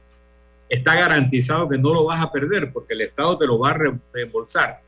[0.71, 3.79] está garantizado que no lo vas a perder porque el Estado te lo va a
[4.15, 4.81] reembolsar.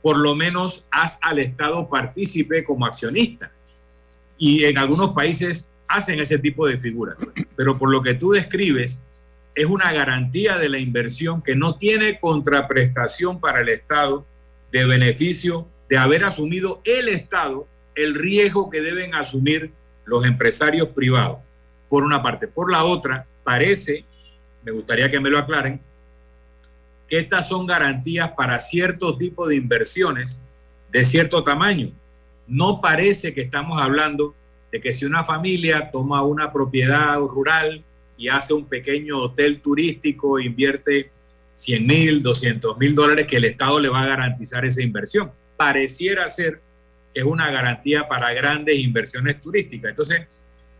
[0.00, 3.52] Por lo menos haz al Estado partícipe como accionista.
[4.38, 7.18] Y en algunos países hacen ese tipo de figuras.
[7.54, 9.04] Pero por lo que tú describes,
[9.54, 14.24] es una garantía de la inversión que no tiene contraprestación para el Estado
[14.70, 19.72] de beneficio de haber asumido el Estado el riesgo que deben asumir
[20.04, 21.38] los empresarios privados,
[21.88, 22.48] por una parte.
[22.48, 24.04] Por la otra, parece,
[24.64, 25.80] me gustaría que me lo aclaren,
[27.08, 30.44] que estas son garantías para cierto tipo de inversiones
[30.90, 31.90] de cierto tamaño.
[32.46, 34.34] No parece que estamos hablando
[34.70, 37.84] de que si una familia toma una propiedad rural
[38.20, 41.10] y hace un pequeño hotel turístico, invierte
[41.54, 45.32] 100 mil, 200 mil dólares, que el Estado le va a garantizar esa inversión.
[45.56, 46.60] Pareciera ser
[47.14, 49.92] que es una garantía para grandes inversiones turísticas.
[49.92, 50.26] Entonces,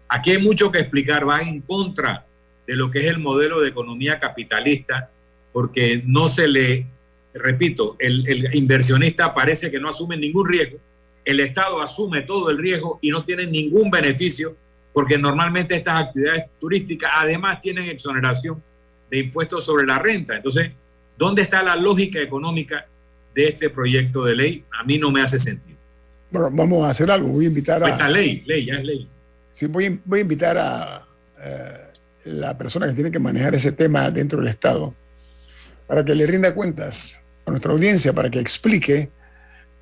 [0.07, 2.27] aquí hay mucho que explicar, va en contra
[2.67, 5.11] de lo que es el modelo de economía capitalista,
[5.51, 6.87] porque no se le,
[7.33, 10.77] repito, el, el inversionista parece que no asume ningún riesgo,
[11.25, 14.57] el Estado asume todo el riesgo y no tiene ningún beneficio,
[14.93, 18.63] porque normalmente estas actividades turísticas además tienen exoneración
[19.11, 20.37] de impuestos sobre la renta.
[20.37, 20.71] Entonces,
[21.17, 22.87] ¿dónde está la lógica económica
[23.35, 24.65] de este proyecto de ley?
[24.79, 25.79] A mí no me hace sentido.
[26.31, 27.29] Bueno, vamos a hacer algo.
[27.29, 27.89] Voy a invitar a.
[27.89, 29.09] Esta ley, ley, ya es ley.
[29.53, 31.05] Sí, voy, voy a invitar a
[31.43, 31.91] eh,
[32.25, 34.95] la persona que tiene que manejar ese tema dentro del Estado
[35.87, 39.11] para que le rinda cuentas a nuestra audiencia, para que explique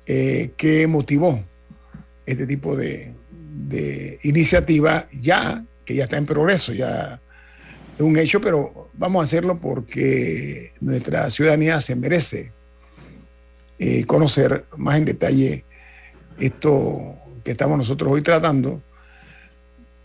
[0.07, 1.43] eh, qué motivó
[2.25, 3.13] este tipo de,
[3.67, 7.21] de iniciativa ya, que ya está en progreso, ya
[7.97, 12.53] es un hecho, pero vamos a hacerlo porque nuestra ciudadanía se merece
[13.77, 15.65] eh, conocer más en detalle
[16.39, 18.81] esto que estamos nosotros hoy tratando,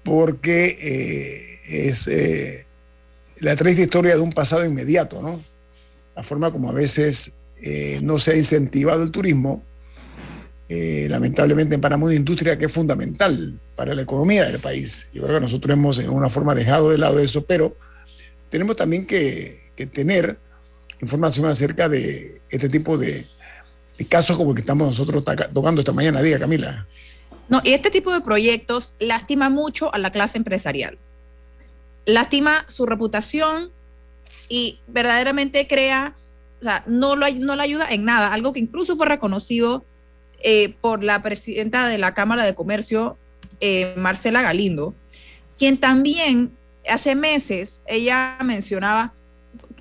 [0.02, 2.66] porque eh, es eh,
[3.40, 5.42] la triste historia de un pasado inmediato, ¿no?
[6.16, 9.62] La forma como a veces eh, no se ha incentivado el turismo,
[10.68, 15.08] lamentablemente en Panamá una industria que es fundamental para la economía del país.
[15.12, 17.76] Yo creo que nosotros hemos en una forma dejado de lado eso, pero
[18.50, 20.38] tenemos también que, que tener
[21.00, 23.26] información acerca de este tipo de,
[24.08, 25.22] casos como el que estamos nosotros
[25.52, 26.20] tocando esta mañana.
[26.22, 26.86] Diga, Camila.
[27.48, 30.98] No, y este tipo de proyectos lastima mucho a la clase empresarial.
[32.06, 33.70] Lastima su reputación
[34.48, 36.14] y verdaderamente crea,
[36.60, 39.84] o sea, no, lo, no le ayuda en nada, algo que incluso fue reconocido
[40.44, 43.18] eh, por la presidenta de la Cámara de Comercio,
[43.60, 44.94] eh, Marcela Galindo,
[45.58, 46.52] quien también
[46.88, 49.14] hace meses ella mencionaba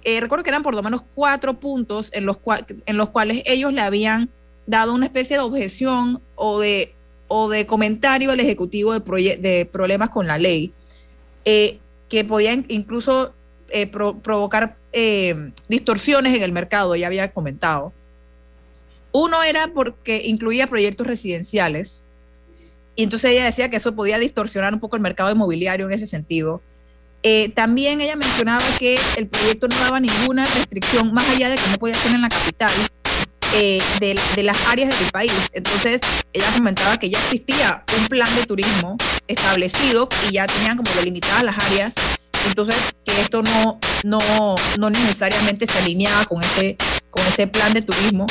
[0.06, 2.38] eh, recuerdo que eran por lo menos cuatro puntos en los,
[2.86, 4.30] en los cuales ellos le habían
[4.66, 6.94] dado una especie de objeción o de,
[7.28, 10.74] o de comentario al Ejecutivo de, problemas con la ley,
[11.46, 11.80] eh,
[12.10, 13.34] que podían incluso
[13.70, 14.76] eh, provocar
[15.68, 17.94] distorsiones en el mercado, ya había comentado.
[19.14, 22.04] Uno era porque incluía proyectos residenciales,
[22.96, 26.06] y entonces ella decía que eso podía distorsionar un poco el mercado inmobiliario en ese
[26.06, 26.62] sentido.
[27.24, 31.70] Eh, también ella mencionaba que el proyecto no daba ninguna restricción más allá de que
[31.70, 32.74] no podía ser en la capital
[33.62, 35.50] eh, de, las áreas del país.
[35.54, 36.02] Entonces,
[36.34, 41.44] ella comentaba que ya existía un plan de turismo establecido y ya tenían como delimitadas
[41.44, 41.96] las áreas.
[42.50, 46.78] Entonces, que esto no, no, no necesariamente se alineaba con ese,
[47.10, 48.28] con ese plan de turismo.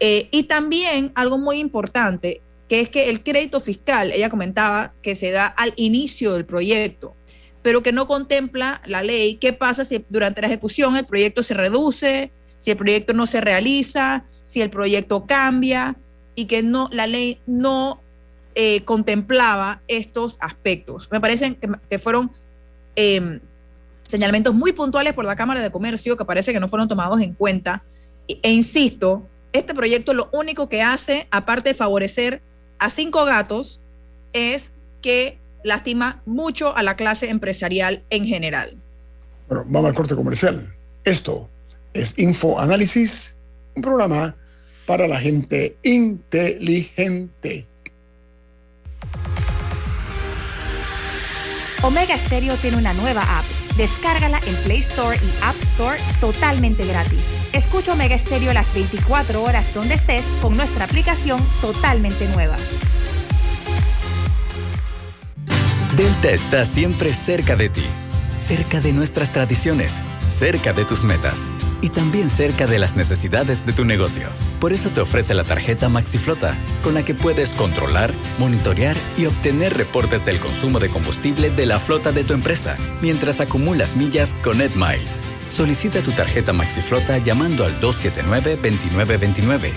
[0.00, 5.14] Eh, y también algo muy importante, que es que el crédito fiscal, ella comentaba que
[5.14, 7.14] se da al inicio del proyecto
[7.62, 9.34] pero que no contempla la ley.
[9.36, 13.40] ¿Qué pasa si durante la ejecución el proyecto se reduce, si el proyecto no se
[13.40, 15.96] realiza, si el proyecto cambia
[16.34, 18.00] y que no la ley no
[18.54, 21.08] eh, contemplaba estos aspectos?
[21.10, 21.58] Me parecen
[21.88, 22.30] que, fueron
[22.96, 23.40] em,
[24.08, 27.34] señalamientos muy puntuales por la Cámara de Comercio que parece que no fueron tomados en
[27.34, 27.82] cuenta.
[28.28, 32.42] E, insisto, este proyecto lo único que hace, aparte de favorecer
[32.78, 33.80] a cinco gatos,
[34.32, 34.72] es
[35.02, 38.76] que lastima mucho a la clase empresarial en general.
[39.48, 40.74] Bueno, vamos al corte comercial.
[41.04, 41.48] Esto
[41.94, 43.36] es Info Análisis,
[43.74, 44.36] un programa
[44.86, 47.66] para la gente inteligente.
[51.82, 53.44] Omega Stereo tiene una nueva app.
[53.76, 57.37] Descárgala en Play Store y App Store totalmente gratis.
[57.52, 62.56] Escucha Omega Stereo las 24 horas donde estés con nuestra aplicación totalmente nueva.
[65.96, 67.84] Delta está siempre cerca de ti,
[68.38, 69.94] cerca de nuestras tradiciones,
[70.28, 71.48] cerca de tus metas
[71.80, 74.28] y también cerca de las necesidades de tu negocio.
[74.60, 76.54] Por eso te ofrece la tarjeta MaxiFlota,
[76.84, 81.78] con la que puedes controlar, monitorear y obtener reportes del consumo de combustible de la
[81.78, 85.20] flota de tu empresa, mientras acumulas millas con EdMiles.
[85.58, 89.72] Solicita tu tarjeta MaxiFlota llamando al 279-2929.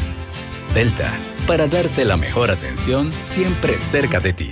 [0.76, 1.12] Delta,
[1.48, 4.52] para darte la mejor atención siempre cerca de ti.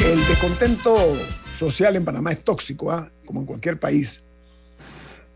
[0.00, 0.96] El descontento
[1.58, 3.10] social en Panamá es tóxico, ¿ah?
[3.24, 4.22] como en cualquier país.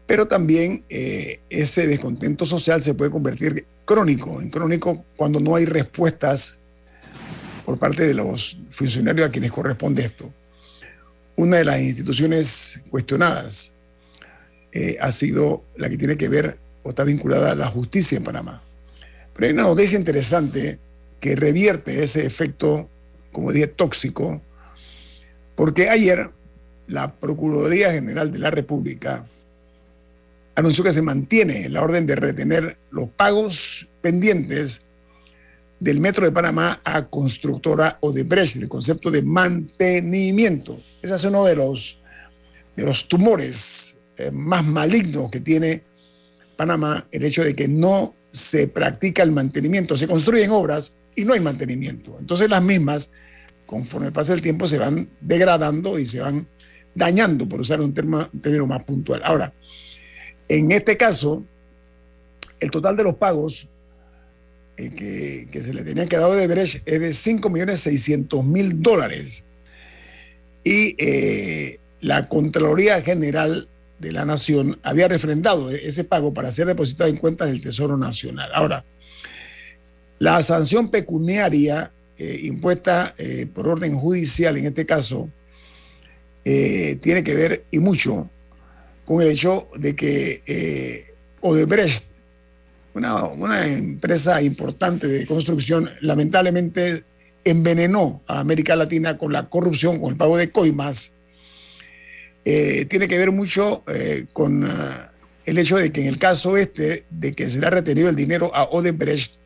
[0.07, 5.65] Pero también eh, ese descontento social se puede convertir crónico, en crónico cuando no hay
[5.65, 6.59] respuestas
[7.65, 10.33] por parte de los funcionarios a quienes corresponde esto.
[11.37, 13.73] Una de las instituciones cuestionadas
[14.73, 18.25] eh, ha sido la que tiene que ver o está vinculada a la justicia en
[18.25, 18.63] Panamá.
[19.35, 20.79] Pero hay una noticia interesante
[21.21, 22.89] que revierte ese efecto
[23.33, 24.41] como dije, tóxico,
[25.55, 26.31] porque ayer
[26.87, 29.27] la Procuraduría General de la República
[30.55, 34.83] anunció que se mantiene la orden de retener los pagos pendientes
[35.81, 40.81] del Metro de Panamá a constructora Odebrecht, el concepto de mantenimiento.
[41.03, 41.99] Ese es uno de los,
[42.77, 45.83] de los tumores eh, más malignos que tiene
[46.57, 51.35] Panamá, el hecho de que no se practica el mantenimiento, se construyen obras y no
[51.35, 52.17] hay mantenimiento.
[52.21, 53.11] Entonces las mismas,
[53.73, 56.47] conforme pasa el tiempo, se van degradando y se van
[56.95, 59.23] dañando, por usar un, término más puntual.
[59.25, 59.55] Ahora,
[60.47, 61.43] en este caso,
[62.61, 63.67] el total de los pagos
[64.77, 69.45] eh, que, se le tenían quedado de Brecht es de 5.600.000 dólares.
[70.65, 77.09] Y eh, la Contraloría General de la Nación había refrendado ese pago para ser depositado
[77.09, 78.51] en cuentas del Tesoro Nacional.
[78.53, 78.85] Ahora,
[80.19, 85.31] la sanción pecuniaria eh, impuesta eh, por orden judicial, en este caso,
[86.45, 88.29] eh, tiene que ver y mucho
[89.07, 92.05] con el hecho de que Odebrecht,
[92.95, 97.05] una, empresa importante de construcción, lamentablemente
[97.45, 101.17] envenenó a América Latina con la corrupción, con el pago de coimas.
[102.45, 103.83] tiene que ver mucho
[104.33, 105.11] con ah,
[105.45, 108.17] el hecho de que en el caso este, de que se le ha retenido el
[108.17, 109.42] dinero a Odebrecht,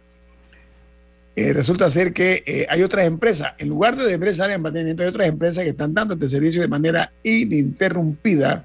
[1.38, 5.10] eh, resulta ser que eh, hay otras empresas, en lugar de empresas en mantenimiento, hay
[5.10, 8.64] otras empresas que están dando este servicio de manera ininterrumpida.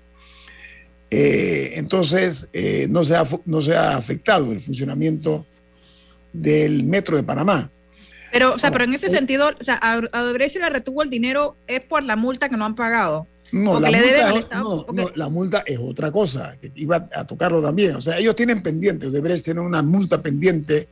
[1.09, 2.47] Eh, entonces,
[2.87, 5.45] no, se ha, no se ha afectado el funcionamiento
[6.31, 7.69] del metro de Panamá.
[8.31, 9.99] Pero, o sea, pero en ese sentido, o sea, a,
[10.47, 13.27] se le retuvo el dinero es por la multa que no han pagado.
[13.51, 13.91] No, la
[14.31, 17.97] multa, no, no, la multa es otra cosa, que iba a tocarlo también.
[17.97, 20.87] O sea, ellos tienen pendiente, Odebrecht tiene una multa pendiente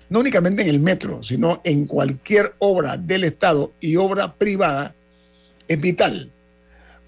[0.09, 4.95] no únicamente en el metro, sino en cualquier obra del Estado y obra privada,
[5.69, 6.33] es vital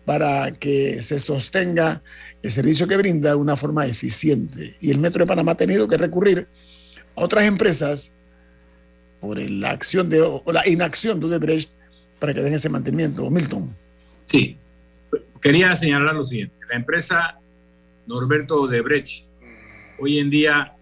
[0.08, 2.02] para que se sostenga
[2.42, 4.74] el servicio que brinda de una forma eficiente.
[4.80, 6.48] Y el Metro de Panamá ha tenido que recurrir
[7.14, 8.14] a otras empresas
[9.20, 11.72] por la acción de, o la inacción de Odebrecht
[12.18, 13.28] para que den ese mantenimiento.
[13.30, 13.76] Milton.
[14.24, 14.56] Sí,
[15.42, 16.56] quería señalar lo siguiente.
[16.70, 17.38] La empresa
[18.06, 19.26] Norberto Odebrecht,
[19.98, 20.72] hoy en día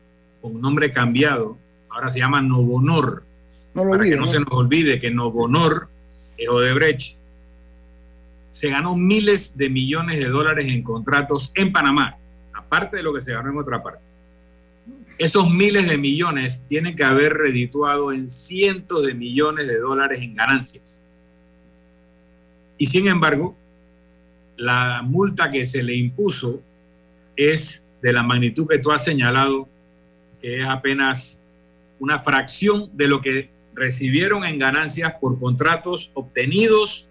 [0.41, 1.59] con nombre cambiado,
[1.91, 3.25] ahora se llama Novonor.
[3.75, 5.89] No para que no, se nos olvide que Novonor
[6.39, 7.17] es Odebrecht
[8.57, 12.17] se ganó miles de millones de dólares en contratos en Panamá,
[12.55, 14.01] aparte de lo que se ganó en otra parte.
[15.19, 20.35] Esos miles de millones tienen que haber redituado en cientos de millones de dólares en
[20.35, 21.05] ganancias.
[22.79, 23.55] Y sin embargo,
[24.57, 26.63] la multa que se le impuso
[27.37, 29.69] es de la magnitud que tú has señalado,
[30.41, 31.43] que es apenas
[31.99, 37.07] una fracción de lo que recibieron en ganancias por contratos obtenidos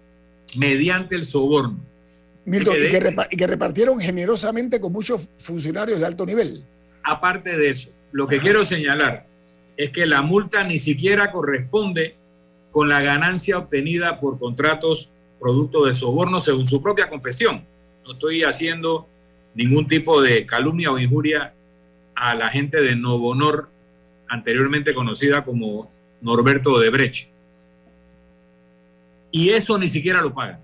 [0.58, 1.78] mediante el soborno.
[2.44, 6.64] Milton, y, que y que repartieron generosamente con muchos funcionarios de alto nivel.
[7.02, 9.26] Aparte de eso, lo que quiero señalar
[9.76, 12.16] es que la multa ni siquiera corresponde
[12.70, 15.10] con la ganancia obtenida por contratos
[15.40, 17.64] producto de soborno según su propia confesión.
[18.04, 19.08] No estoy haciendo
[19.54, 21.54] ningún tipo de calumnia o injuria
[22.14, 23.68] a la gente de Novo Honor,
[24.28, 25.90] anteriormente conocida como
[26.20, 27.30] Norberto de Brecht.
[29.36, 30.60] Y eso ni siquiera lo pagan.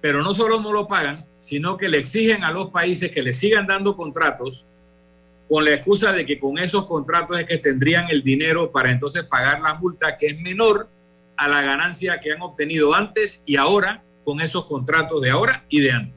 [0.00, 3.32] Pero no solo no lo pagan, sino que le exigen a los países que le
[3.32, 4.64] sigan dando contratos
[5.48, 9.24] con la excusa de que con esos contratos es que tendrían el dinero para entonces
[9.24, 10.88] pagar la multa que es menor
[11.36, 15.80] a la ganancia que han obtenido antes y ahora con esos contratos de ahora y
[15.80, 16.14] de antes.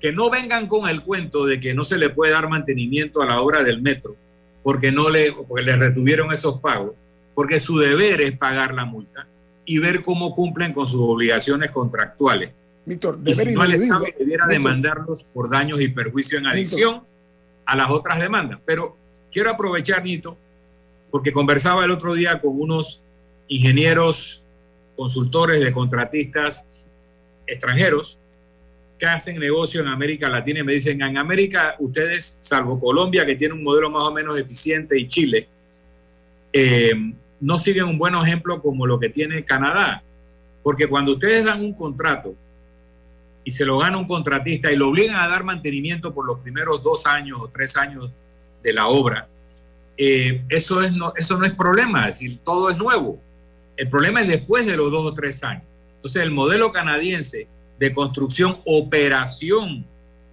[0.00, 3.26] Que no vengan con el cuento de que no se le puede dar mantenimiento a
[3.26, 4.16] la obra del metro
[4.64, 6.96] porque no le porque le retuvieron esos pagos,
[7.36, 9.28] porque su deber es pagar la multa
[9.64, 12.50] y ver cómo cumplen con sus obligaciones contractuales.
[12.86, 17.02] Víctor, y si no, el Estado debiera demandarlos por daños y perjuicio en adición
[17.64, 18.60] a las otras demandas.
[18.66, 18.96] Pero
[19.32, 20.36] quiero aprovechar, Nito,
[21.10, 23.02] porque conversaba el otro día con unos
[23.48, 24.42] ingenieros,
[24.96, 26.66] consultores de contratistas
[27.46, 28.18] extranjeros
[28.98, 33.34] que hacen negocio en América Latina y me dicen, en América ustedes, salvo Colombia, que
[33.34, 35.48] tiene un modelo más o menos eficiente, y Chile,
[36.52, 36.92] eh,
[37.44, 40.02] no siguen un buen ejemplo como lo que tiene Canadá.
[40.62, 42.34] Porque cuando ustedes dan un contrato
[43.44, 46.82] y se lo gana un contratista y lo obligan a dar mantenimiento por los primeros
[46.82, 48.10] dos años o tres años
[48.62, 49.28] de la obra,
[49.98, 53.20] eh, eso, es no, eso no es problema, es decir, todo es nuevo.
[53.76, 55.64] El problema es después de los dos o tres años.
[55.96, 57.46] Entonces, el modelo canadiense
[57.78, 59.84] de construcción, operación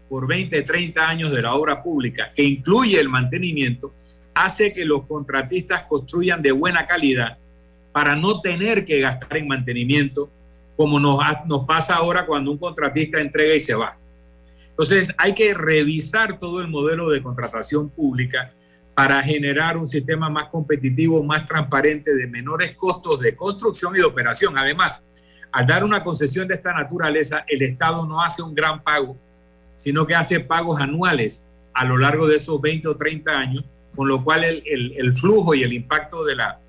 [0.10, 3.94] por 20, 30 años de la obra pública, que incluye el mantenimiento,
[4.34, 7.38] hace que los contratistas construyan de buena calidad
[7.92, 10.30] para no tener que gastar en mantenimiento,
[10.78, 11.20] como nos,
[11.68, 13.98] pasa ahora cuando un contratista entrega y se va.
[14.70, 18.54] Entonces, hay que revisar todo el modelo de contratación pública
[18.96, 24.06] para generar un sistema más competitivo, más transparente, de menores costos de construcción y de
[24.06, 24.58] operación.
[24.58, 25.04] Además,
[25.52, 29.18] al dar una concesión de esta naturaleza, el Estado no hace un gran pago,
[29.76, 33.66] sino que hace pagos anuales a lo largo de esos 20 o 30 años,
[33.96, 36.60] con lo cual el, el, flujo y el impacto de la,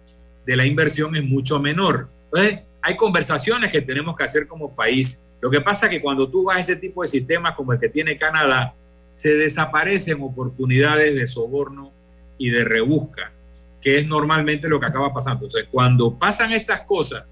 [0.45, 2.09] de la inversión es mucho menor.
[2.25, 5.25] Entonces, hay conversaciones que tenemos que hacer como país.
[5.41, 7.79] Lo que pasa es que cuando tú vas a ese tipo de sistemas como el
[7.79, 8.75] que tiene Canadá,
[9.13, 11.93] se desaparecen oportunidades de soborno
[12.39, 13.33] y de rebusca,
[13.81, 15.45] que es normalmente lo que acaba pasando.
[15.45, 17.25] Entonces, cuando pasan estas cosas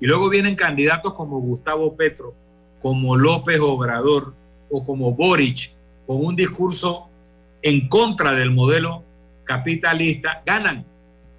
[0.00, 2.34] y luego vienen candidatos como Gustavo Petro,
[2.80, 4.34] como López Obrador
[4.70, 5.72] o como Boric,
[6.06, 7.08] con un discurso
[7.62, 9.04] en contra del modelo
[9.50, 10.86] capitalista, ganan.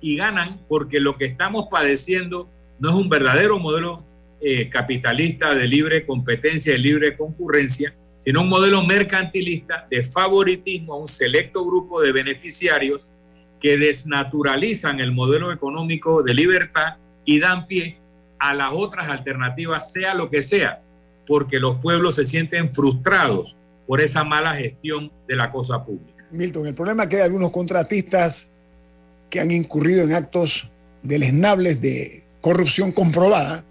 [0.02, 4.04] Y ganan porque lo que estamos padeciendo no es un verdadero modelo
[4.42, 10.98] eh, capitalista de libre competencia, de libre concurrencia, sino un modelo mercantilista de favoritismo a
[10.98, 13.14] un selecto grupo de beneficiarios
[13.62, 17.98] que desnaturalizan el modelo económico de libertad y dan pie
[18.40, 20.82] a las otras alternativas, sea lo que sea,
[21.26, 23.58] porque los pueblos se sienten frustrados
[23.88, 26.21] por esa mala gestión de la cosa pública.
[26.32, 28.48] Milton, el problema es que hay algunos contratistas
[29.30, 30.70] que han incurrido en actos
[31.04, 33.64] deleznables de corrupción comprobada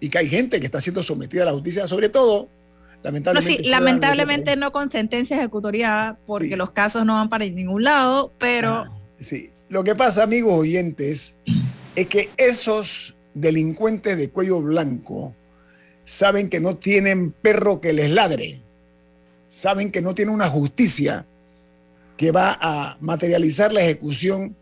[0.00, 2.48] y que hay gente que está siendo sometida a la justicia, sobre todo
[3.06, 7.84] Lamentablemente, no, sí, lamentablemente no con sentencia ejecutoria porque los casos no van para ningún
[7.84, 8.70] lado, pero...
[8.70, 11.38] Ah, sí, lo que pasa, amigos oyentes,
[11.94, 15.34] es que esos delincuentes de cuello blanco
[16.02, 18.60] saben que no tienen perro que les ladre,
[19.48, 21.26] saben que no tienen una justicia
[22.16, 24.56] que va a materializar la ejecución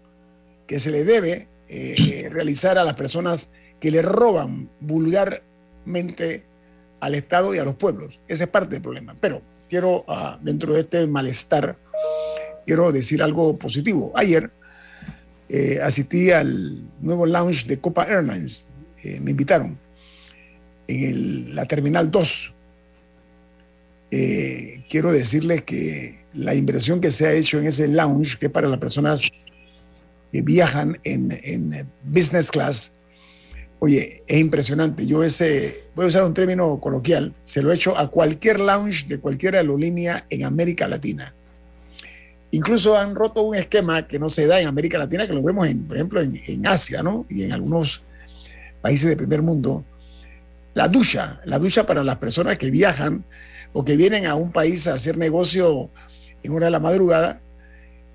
[0.66, 3.50] que se le debe eh, realizar a las personas
[3.80, 6.44] que le roban vulgarmente
[7.00, 8.18] al Estado y a los pueblos.
[8.26, 9.16] Ese es parte del problema.
[9.20, 11.76] Pero quiero, ah, dentro de este malestar,
[12.66, 14.12] quiero decir algo positivo.
[14.14, 14.50] Ayer
[15.48, 18.66] eh, asistí al nuevo launch de Copa Airlines.
[19.02, 19.78] Eh, me invitaron
[20.88, 22.54] en la Terminal 2.
[24.10, 28.68] Eh, quiero decirles que la inversión que se ha hecho en ese lounge, que para
[28.68, 29.30] las personas
[30.32, 32.94] que viajan en, en business class,
[33.84, 35.06] Oye, es impresionante.
[35.06, 39.06] Yo ese, voy a usar un término coloquial, se lo he hecho a cualquier lounge
[39.06, 41.34] de cualquier aerolínea en América Latina.
[42.50, 45.68] Incluso han roto un esquema que no se da en América Latina, que lo vemos,
[45.68, 47.26] en, por ejemplo, en, Asia, ¿no?
[47.28, 48.00] Y en algunos
[48.80, 49.84] países de primer mundo,
[50.72, 53.22] la ducha, la ducha para las personas que viajan
[53.74, 55.90] o que vienen a un país a hacer negocio
[56.44, 57.40] en hora de la madrugada,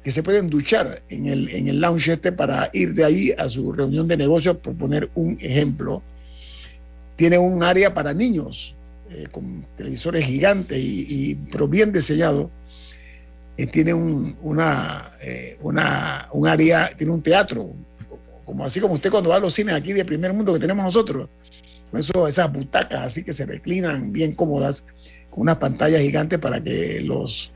[0.03, 3.49] que se pueden duchar en el, en el lounge este para ir de ahí a
[3.49, 6.01] su reunión de negocios, por poner un ejemplo.
[7.18, 8.76] Tiene un área para niños,
[9.10, 12.49] eh, con televisores gigantes y, pero bien diseñado.
[13.57, 17.73] Eh, tiene un, una, eh, una, un área, tiene un teatro,
[18.45, 20.85] como así como usted cuando va a los cines aquí de primer mundo que tenemos
[20.85, 21.27] nosotros.
[21.91, 24.85] Eso, esas butacas así que se reclinan bien cómodas,
[25.30, 27.51] con unas pantallas gigantes para que los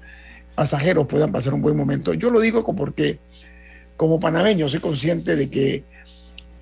[0.55, 2.13] pasajeros puedan pasar un buen momento.
[2.13, 3.19] Yo lo digo porque
[3.97, 5.83] como panameño soy consciente de que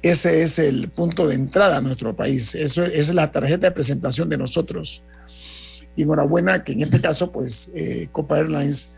[0.01, 2.55] ese es el punto de entrada a nuestro país.
[2.55, 5.03] Eso es la tarjeta de presentación de nosotros.
[5.95, 8.89] Y enhorabuena que en este caso, pues, eh, Copa Airlines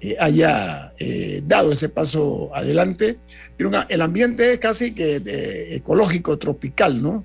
[0.00, 3.18] eh, haya eh, dado ese paso adelante.
[3.88, 5.20] el ambiente es casi que
[5.74, 7.24] ecológico, tropical, ¿no?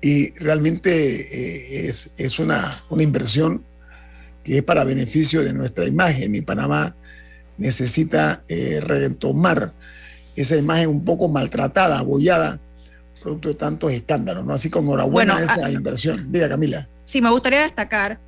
[0.00, 3.64] Y realmente es, es una, una inversión
[4.44, 6.94] que es para beneficio de nuestra imagen y Panamá
[7.56, 8.44] necesita
[8.82, 9.72] retomar
[10.36, 12.60] esa imagen un poco maltratada, abollada,
[13.24, 14.52] producto de tantos escándalos, ¿no?
[14.52, 16.30] Así como enhorabuena bueno, esa inversión.
[16.30, 16.86] Diga, Camila.
[17.04, 18.18] Sí, me gustaría destacar,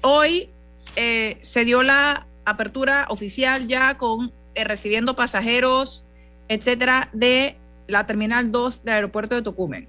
[0.00, 0.50] hoy
[0.96, 6.04] eh, se dio la apertura oficial ya con eh, recibiendo pasajeros,
[6.48, 7.56] etcétera, de
[7.86, 9.88] la Terminal 2 del aeropuerto de Tocumen.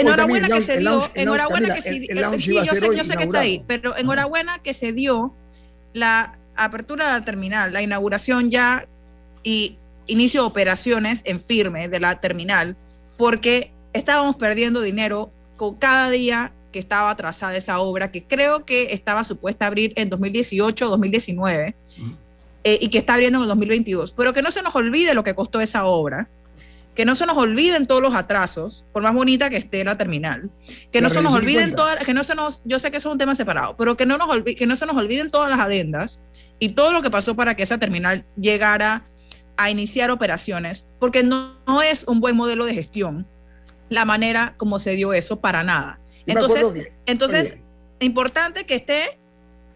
[0.00, 3.64] Enhorabuena que se dio, enhorabuena que se dio, yo sé, yo sé que está ahí,
[3.66, 5.34] pero enhorabuena que se dio
[5.92, 8.86] la apertura de la terminal, la inauguración ya
[9.42, 12.76] y inicio de operaciones en firme de la terminal,
[13.16, 18.92] porque estábamos perdiendo dinero con cada día que estaba atrasada esa obra, que creo que
[18.92, 21.74] estaba supuesta a abrir en 2018 2019
[22.62, 24.12] eh, y que está abriendo en el 2022.
[24.12, 26.28] Pero que no se nos olvide lo que costó esa obra,
[27.00, 30.50] que no se nos olviden todos los atrasos, por más bonita que esté la terminal,
[30.92, 33.12] que no se nos olviden todas, que no se nos, yo sé que eso es
[33.14, 36.20] un tema separado, pero que no, nos que no se nos olviden todas las adendas
[36.58, 39.06] y todo lo que pasó para que esa terminal llegara
[39.56, 43.26] a iniciar operaciones, porque no, es un buen modelo de gestión
[43.88, 46.00] la manera como se dio eso para nada.
[46.26, 47.62] Entonces, entonces
[48.00, 49.18] importante que esté,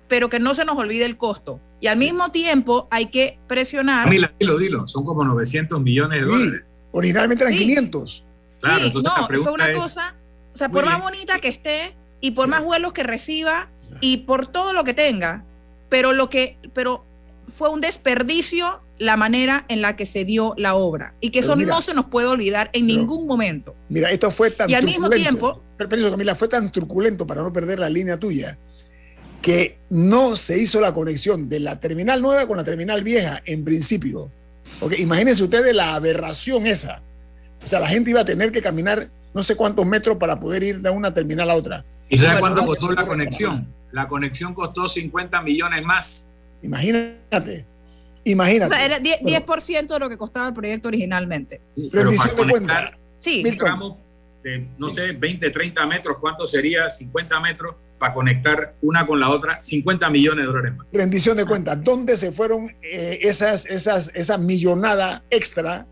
[0.08, 1.58] pero que no se nos olvide el costo.
[1.80, 4.10] Y al mismo tiempo hay que presionar.
[4.10, 4.86] Dilo, dilo, dilo.
[4.86, 6.73] Son como 900 millones de dólares.
[6.94, 8.24] Originalmente eran 500.
[8.60, 10.14] Claro, sí, no, fue una cosa,
[10.54, 13.68] o sea, por más bonita que esté y por más vuelos que reciba
[14.00, 15.44] y por todo lo que tenga,
[15.88, 17.04] pero lo que, pero
[17.48, 21.56] fue un desperdicio la manera en la que se dio la obra y que eso
[21.56, 23.74] no se nos puede olvidar en ningún momento.
[23.88, 27.52] Mira, esto fue tan y al mismo tiempo, pero, Camila, fue tan truculento para no
[27.52, 28.56] perder la línea tuya
[29.42, 33.64] que no se hizo la conexión de la terminal nueva con la terminal vieja en
[33.64, 34.30] principio.
[34.80, 37.02] Porque imagínense ustedes la aberración esa.
[37.64, 40.62] O sea, la gente iba a tener que caminar no sé cuántos metros para poder
[40.62, 41.84] ir de una terminal a otra.
[42.08, 43.66] ¿Y sabes cuánto costó la conexión?
[43.92, 46.30] La conexión costó 50 millones más.
[46.62, 47.66] Imagínate.
[48.24, 48.84] Imagínate.
[48.84, 51.60] era 10%, de lo que costaba el proyecto originalmente.
[51.92, 53.42] Pero para conectar, sí.
[54.42, 56.88] de, no sé, 20, 30 metros, ¿cuánto sería?
[56.88, 57.74] 50 metros
[58.04, 60.86] para conectar una con la otra, 50 millones de dólares más.
[60.92, 65.86] Rendición de cuentas, ¿dónde se fueron eh, esas, esas, esa millonada extra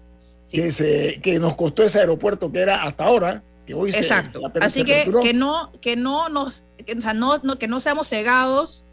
[0.50, 3.42] que, se, que nos costó ese aeropuerto que era hasta ahora?
[3.66, 4.42] Que hoy Exacto.
[4.60, 6.64] Así que, que, no, que no nos,
[6.94, 8.84] o sea, no, no, que no seamos cegados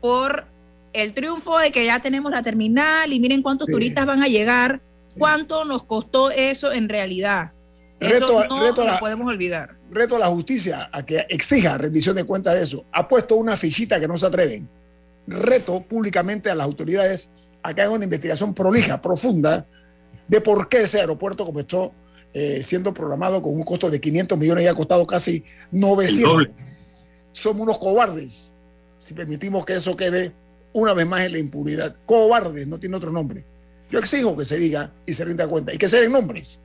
[0.00, 0.46] por
[0.92, 4.80] el triunfo de que ya tenemos la terminal y miren cuántos turistas van a llegar,
[5.18, 7.52] cuánto nos costó eso en realidad.
[7.98, 9.76] Reto, eso no lo podemos olvidar.
[9.90, 12.84] Reto a la justicia a que exija rendición de cuentas de eso.
[12.92, 14.68] Ha puesto una fichita que no se atreven.
[15.26, 17.30] Reto públicamente a las autoridades
[17.62, 19.66] a que hagan una investigación prolija, profunda,
[20.28, 21.92] de por qué ese aeropuerto comenzó
[22.32, 26.48] eh, siendo programado con un costo de 500 millones y ha costado casi 900.
[27.32, 28.52] Somos unos cobardes
[28.98, 30.34] si permitimos que eso quede
[30.72, 31.96] una vez más en la impunidad.
[32.04, 33.44] Cobardes, no tiene otro nombre.
[33.90, 36.60] Yo exijo que se diga y se rinda cuenta y que se den nombres.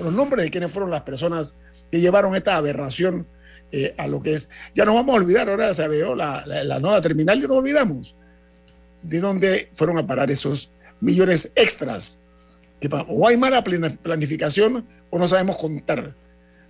[0.00, 1.56] Los nombres de quienes fueron las personas
[1.90, 3.26] que llevaron esta aberración
[3.72, 4.50] eh, a lo que es.
[4.74, 8.16] Ya nos vamos a olvidar, ahora se veo la, la, nueva terminal, ya nos olvidamos
[9.02, 12.20] de dónde fueron a parar esos millones extras.
[12.80, 16.14] Que, o hay mala planificación o no sabemos contar.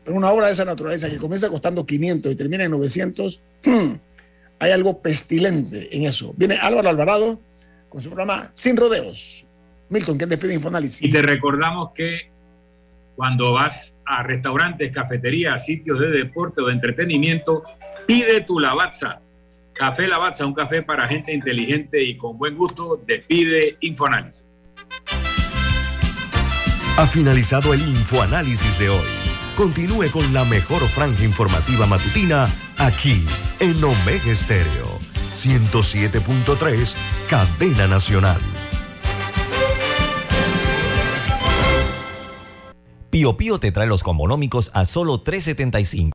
[0.05, 3.41] Pero una obra de esa naturaleza que comienza costando 500 y termina en 900,
[4.59, 6.35] hay algo pestilente en eso.
[6.37, 7.41] Viene Álvaro Alvarado
[7.89, 9.45] con su programa Sin Rodeos.
[9.89, 11.09] Milton, ¿quién despide Infoanálisis?
[11.09, 12.31] Y te recordamos que
[13.21, 17.63] cuando vas a restaurantes, cafeterías, sitios de deporte o de entretenimiento,
[18.07, 19.21] pide tu Lavazza.
[19.75, 24.47] Café Lavazza, un café para gente inteligente y con buen gusto, despide Infoanálisis.
[26.97, 29.09] Ha finalizado el Infoanálisis de hoy
[29.55, 32.47] continúe con la mejor franja informativa matutina
[32.79, 33.23] aquí
[33.59, 34.99] en Omega Estéreo
[35.35, 36.95] 107.3,
[37.29, 38.41] Cadena Nacional.
[43.11, 46.09] Pío Pío te trae los combonómicos a solo 3.75.